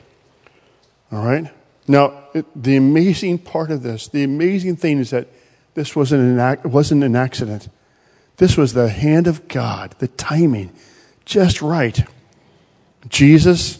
[1.13, 1.53] All right.
[1.87, 5.29] Now, it, the amazing part of this, the amazing thing is that
[5.75, 7.69] this wasn't an, wasn't an accident.
[8.37, 10.73] This was the hand of God, the timing,
[11.25, 12.03] just right.
[13.09, 13.79] Jesus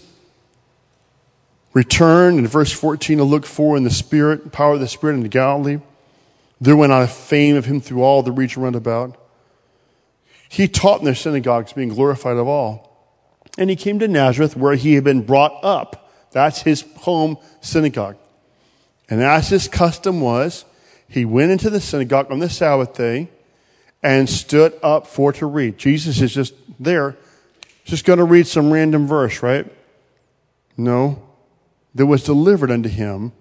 [1.73, 5.23] returned in verse 14 to look for in the Spirit, power of the Spirit in
[5.25, 5.79] Galilee.
[6.61, 9.17] There went out a fame of him through all the region round about.
[10.49, 12.91] He taught in their synagogues, being glorified of all.
[13.57, 16.11] And he came to Nazareth where he had been brought up.
[16.33, 18.17] That's his home synagogue.
[19.09, 20.65] And as his custom was,
[21.11, 23.29] he went into the synagogue on the Sabbath day
[24.03, 25.77] and stood up for to read.
[25.77, 27.17] Jesus is just there,
[27.85, 29.71] just going to read some random verse, right?
[30.77, 31.23] No.
[31.95, 33.33] There was delivered unto him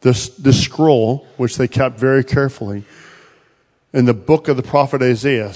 [0.00, 2.84] this, this scroll, which they kept very carefully,
[3.92, 5.54] in the book of the prophet Isaiah.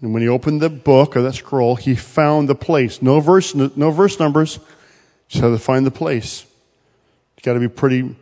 [0.00, 3.02] And when he opened the book or that scroll, he found the place.
[3.02, 4.60] No verse, no verse numbers.
[5.26, 6.46] Just had to find the place.
[7.36, 8.14] You got to be pretty,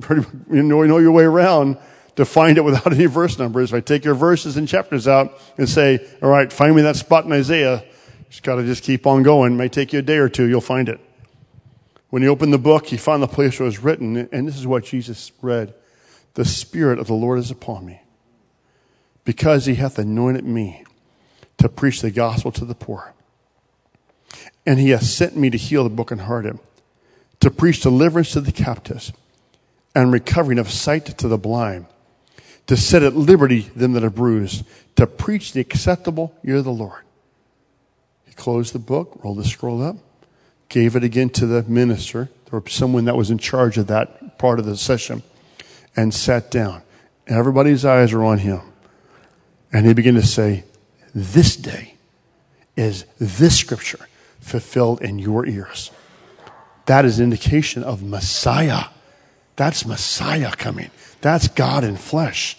[0.00, 1.78] pretty, you know, know your way around
[2.16, 3.72] to find it without any verse numbers.
[3.72, 7.24] I take your verses and chapters out and say, all right, find me that spot
[7.24, 7.84] in Isaiah,
[8.28, 9.54] just got to just keep on going.
[9.54, 10.46] It may take you a day or two.
[10.46, 11.00] You'll find it.
[12.10, 14.56] When he opened the book, he found the place where it was written, and this
[14.56, 15.74] is what Jesus read.
[16.34, 18.02] The Spirit of the Lord is upon me
[19.24, 20.84] because he hath anointed me
[21.58, 23.14] to preach the gospel to the poor.
[24.66, 26.58] And he hath sent me to heal the brokenhearted,
[27.40, 29.12] to preach deliverance to the captives,
[29.94, 31.86] and recovering of sight to the blind,
[32.66, 34.64] to set at liberty them that are bruised,
[34.96, 37.02] to preach the acceptable year of the Lord.
[38.26, 39.96] He closed the book, rolled the scroll up,
[40.68, 44.58] gave it again to the minister, or someone that was in charge of that part
[44.58, 45.22] of the session,
[45.96, 46.82] and sat down.
[47.26, 48.60] Everybody's eyes are on him.
[49.72, 50.64] And he began to say,
[51.14, 51.94] This day
[52.76, 54.08] is this scripture
[54.40, 55.90] fulfilled in your ears.
[56.86, 58.86] That is indication of Messiah.
[59.60, 60.90] That's Messiah coming.
[61.20, 62.56] That's God in flesh.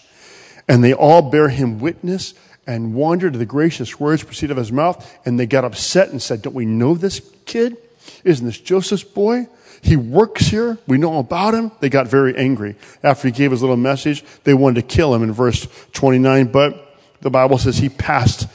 [0.68, 2.32] And they all bear him witness
[2.64, 5.12] and wondered at the gracious words proceed of his mouth.
[5.26, 7.76] And they got upset and said, Don't we know this kid?
[8.22, 9.48] Isn't this Joseph's boy?
[9.80, 10.78] He works here.
[10.86, 11.72] We know about him.
[11.80, 12.76] They got very angry.
[13.02, 16.52] After he gave his little message, they wanted to kill him in verse 29.
[16.52, 18.46] But the Bible says he passed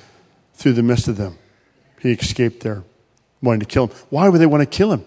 [0.54, 1.38] through the midst of them.
[2.00, 2.86] He escaped there,
[3.42, 3.98] wanting to kill him.
[4.10, 5.04] Why would they want to kill him?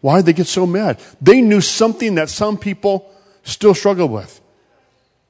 [0.00, 1.00] Why did they get so mad?
[1.20, 4.40] They knew something that some people still struggle with.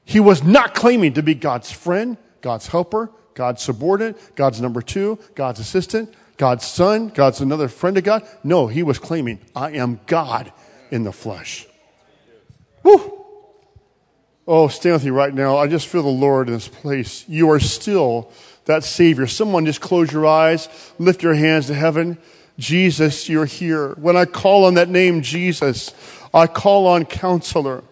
[0.05, 5.19] He was not claiming to be God's friend, God's helper, God's subordinate, God's number two,
[5.35, 8.27] God's assistant, God's son, God's another friend of God.
[8.43, 10.51] No, he was claiming, I am God
[10.89, 11.67] in the flesh.
[12.83, 13.19] Woo!
[14.47, 15.57] Oh, stand with me right now.
[15.57, 17.23] I just feel the Lord in this place.
[17.29, 18.31] You are still
[18.65, 19.27] that Savior.
[19.27, 20.67] Someone just close your eyes,
[20.97, 22.17] lift your hands to heaven.
[22.61, 23.93] Jesus, you're here.
[23.95, 25.93] When I call on that name, Jesus,
[26.31, 27.83] I call on counselor.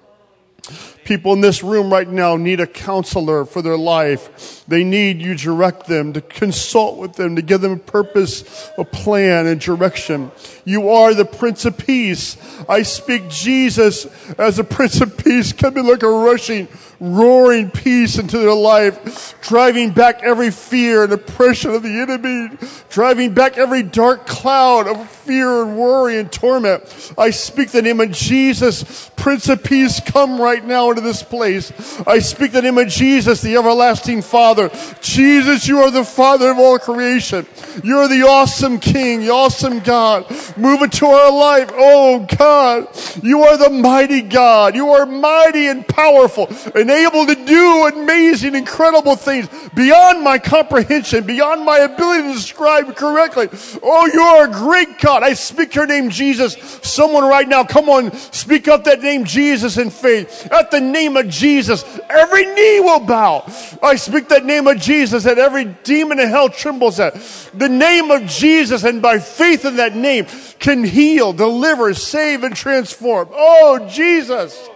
[1.09, 4.63] People in this room right now need a counselor for their life.
[4.67, 8.69] They need you to direct them, to consult with them, to give them a purpose,
[8.77, 10.31] a plan, and direction.
[10.65, 12.37] You are the Prince of Peace.
[12.69, 14.05] I speak Jesus
[14.37, 16.67] as a Prince of Peace coming like a rushing,
[16.99, 22.55] roaring peace into their life, driving back every fear and oppression of the enemy,
[22.89, 27.13] driving back every dark cloud of fear and worry and torment.
[27.17, 31.71] I speak the name of Jesus, Prince of Peace, come right now into this place.
[32.05, 34.69] I speak the name of Jesus, the everlasting Father.
[35.01, 37.45] Jesus, you are the Father of all creation.
[37.83, 40.29] You're the awesome King, the awesome God.
[40.57, 41.71] Move into our life.
[41.73, 42.87] Oh God,
[43.23, 44.75] you are the mighty God.
[44.75, 51.25] You are mighty and powerful and able to do amazing, incredible things beyond my comprehension,
[51.25, 53.49] beyond my ability to describe correctly.
[53.81, 55.23] Oh, you are a great God.
[55.23, 56.55] I speak your name, Jesus.
[56.83, 60.47] Someone right now, come on, speak up that name, Jesus, in faith.
[60.51, 63.45] At the name of Jesus, every knee will bow.
[63.81, 67.13] I speak that name of Jesus that every demon in hell trembles at.
[67.53, 70.25] The name of Jesus, and by faith in that name,
[70.59, 73.29] can heal, deliver, save, and transform.
[73.31, 74.69] Oh, Jesus.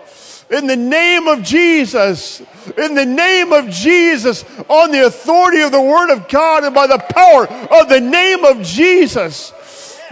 [0.49, 2.41] In the name of Jesus,
[2.77, 6.85] in the name of Jesus, on the authority of the Word of God and by
[6.85, 9.51] the power of the name of Jesus.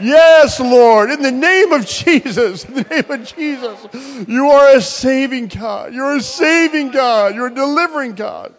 [0.02, 4.82] Yes, Lord, in the name of Jesus, in the name of Jesus, you are a
[4.82, 5.94] saving God.
[5.94, 7.36] You're a saving God.
[7.36, 8.54] You're a delivering God.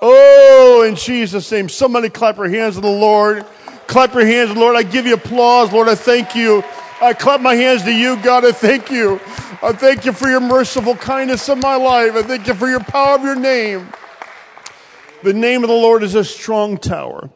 [0.00, 3.44] Oh, in Jesus' name, somebody clap your hands to the Lord.
[3.86, 4.76] Clap your hands, Lord.
[4.76, 5.72] I give you applause.
[5.72, 6.62] Lord, I thank you.
[7.00, 8.44] I clap my hands to you, God.
[8.44, 9.20] I thank you.
[9.62, 12.14] I thank you for your merciful kindness in my life.
[12.14, 13.88] I thank you for your power of your name.
[15.22, 17.30] The name of the Lord is a strong tower.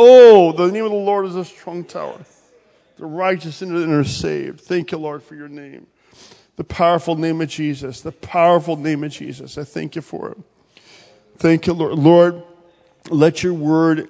[0.00, 2.20] Oh, the name of the Lord is a strong tower.
[2.98, 4.60] The righteous and are saved.
[4.60, 5.88] Thank you, Lord, for your name.
[6.54, 8.00] The powerful name of Jesus.
[8.02, 9.58] The powerful name of Jesus.
[9.58, 10.38] I thank you for it.
[11.38, 11.98] Thank you, Lord.
[11.98, 12.42] Lord,
[13.10, 14.08] let your word,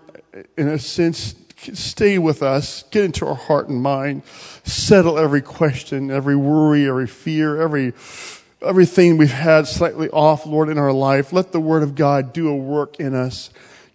[0.59, 4.25] in a sense, stay with us, get into our heart and mind,
[4.65, 7.95] settle every question, every worry, every fear, every
[8.61, 11.33] everything we've had slightly off, Lord, in our life.
[11.33, 13.49] Let the word of God do a work in us.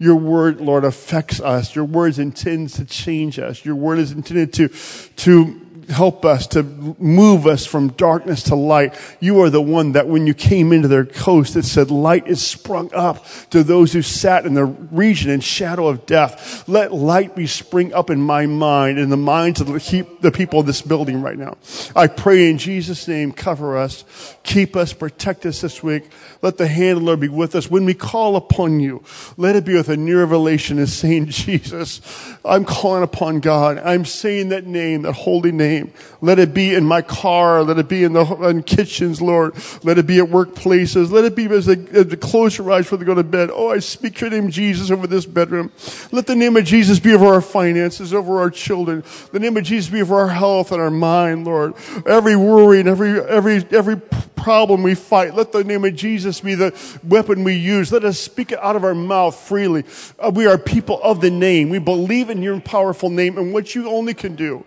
[0.03, 1.75] Your word, Lord, affects us.
[1.75, 3.63] Your word is intended to change us.
[3.63, 8.95] Your word is intended to, to help us, to move us from darkness to light.
[9.19, 12.45] You are the one that when you came into their coast, it said light is
[12.45, 16.67] sprung up to those who sat in the region in shadow of death.
[16.67, 20.65] Let light be spring up in my mind, in the minds of the, people of
[20.65, 21.57] this building right now.
[21.95, 24.03] I pray in Jesus' name, cover us,
[24.43, 26.09] keep us, protect us this week.
[26.41, 27.69] Let the hand of Lord be with us.
[27.69, 29.03] When we call upon you,
[29.37, 32.01] let it be with a new revelation as saying, Jesus,
[32.45, 33.77] I'm calling upon God.
[33.77, 35.93] I'm saying that name, that holy name name.
[36.21, 37.63] Let it be in my car.
[37.63, 39.55] Let it be in the in kitchens, Lord.
[39.83, 41.11] Let it be at workplaces.
[41.11, 43.49] Let it be as they, as they close your eyes before they go to bed.
[43.51, 45.71] Oh, I speak your name, Jesus, over this bedroom.
[46.11, 49.03] Let the name of Jesus be over our finances, over our children.
[49.31, 51.73] The name of Jesus be over our health and our mind, Lord.
[52.05, 54.01] Every worry and every, every, every
[54.43, 57.93] problem we fight, let the name of Jesus be the weapon we use.
[57.93, 59.85] Let us speak it out of our mouth freely.
[60.19, 61.69] Uh, we are people of the name.
[61.69, 64.65] We believe in your powerful name and what you only can do.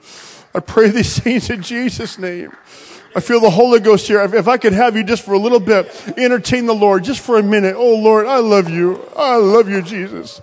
[0.56, 2.50] I pray these things in Jesus' name.
[3.14, 4.20] I feel the Holy Ghost here.
[4.22, 5.86] If I could have you just for a little bit,
[6.18, 7.76] entertain the Lord just for a minute.
[7.76, 9.02] Oh Lord, I love you.
[9.16, 10.40] I love you, Jesus.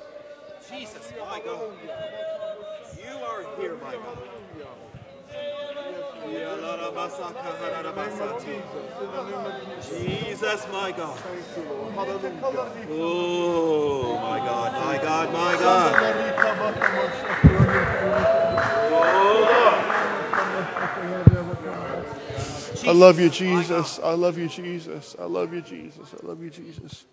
[22.93, 23.99] I love you, Jesus.
[24.03, 25.15] I love you, Jesus.
[25.17, 26.13] I love you, Jesus.
[26.13, 27.05] I love you, Jesus.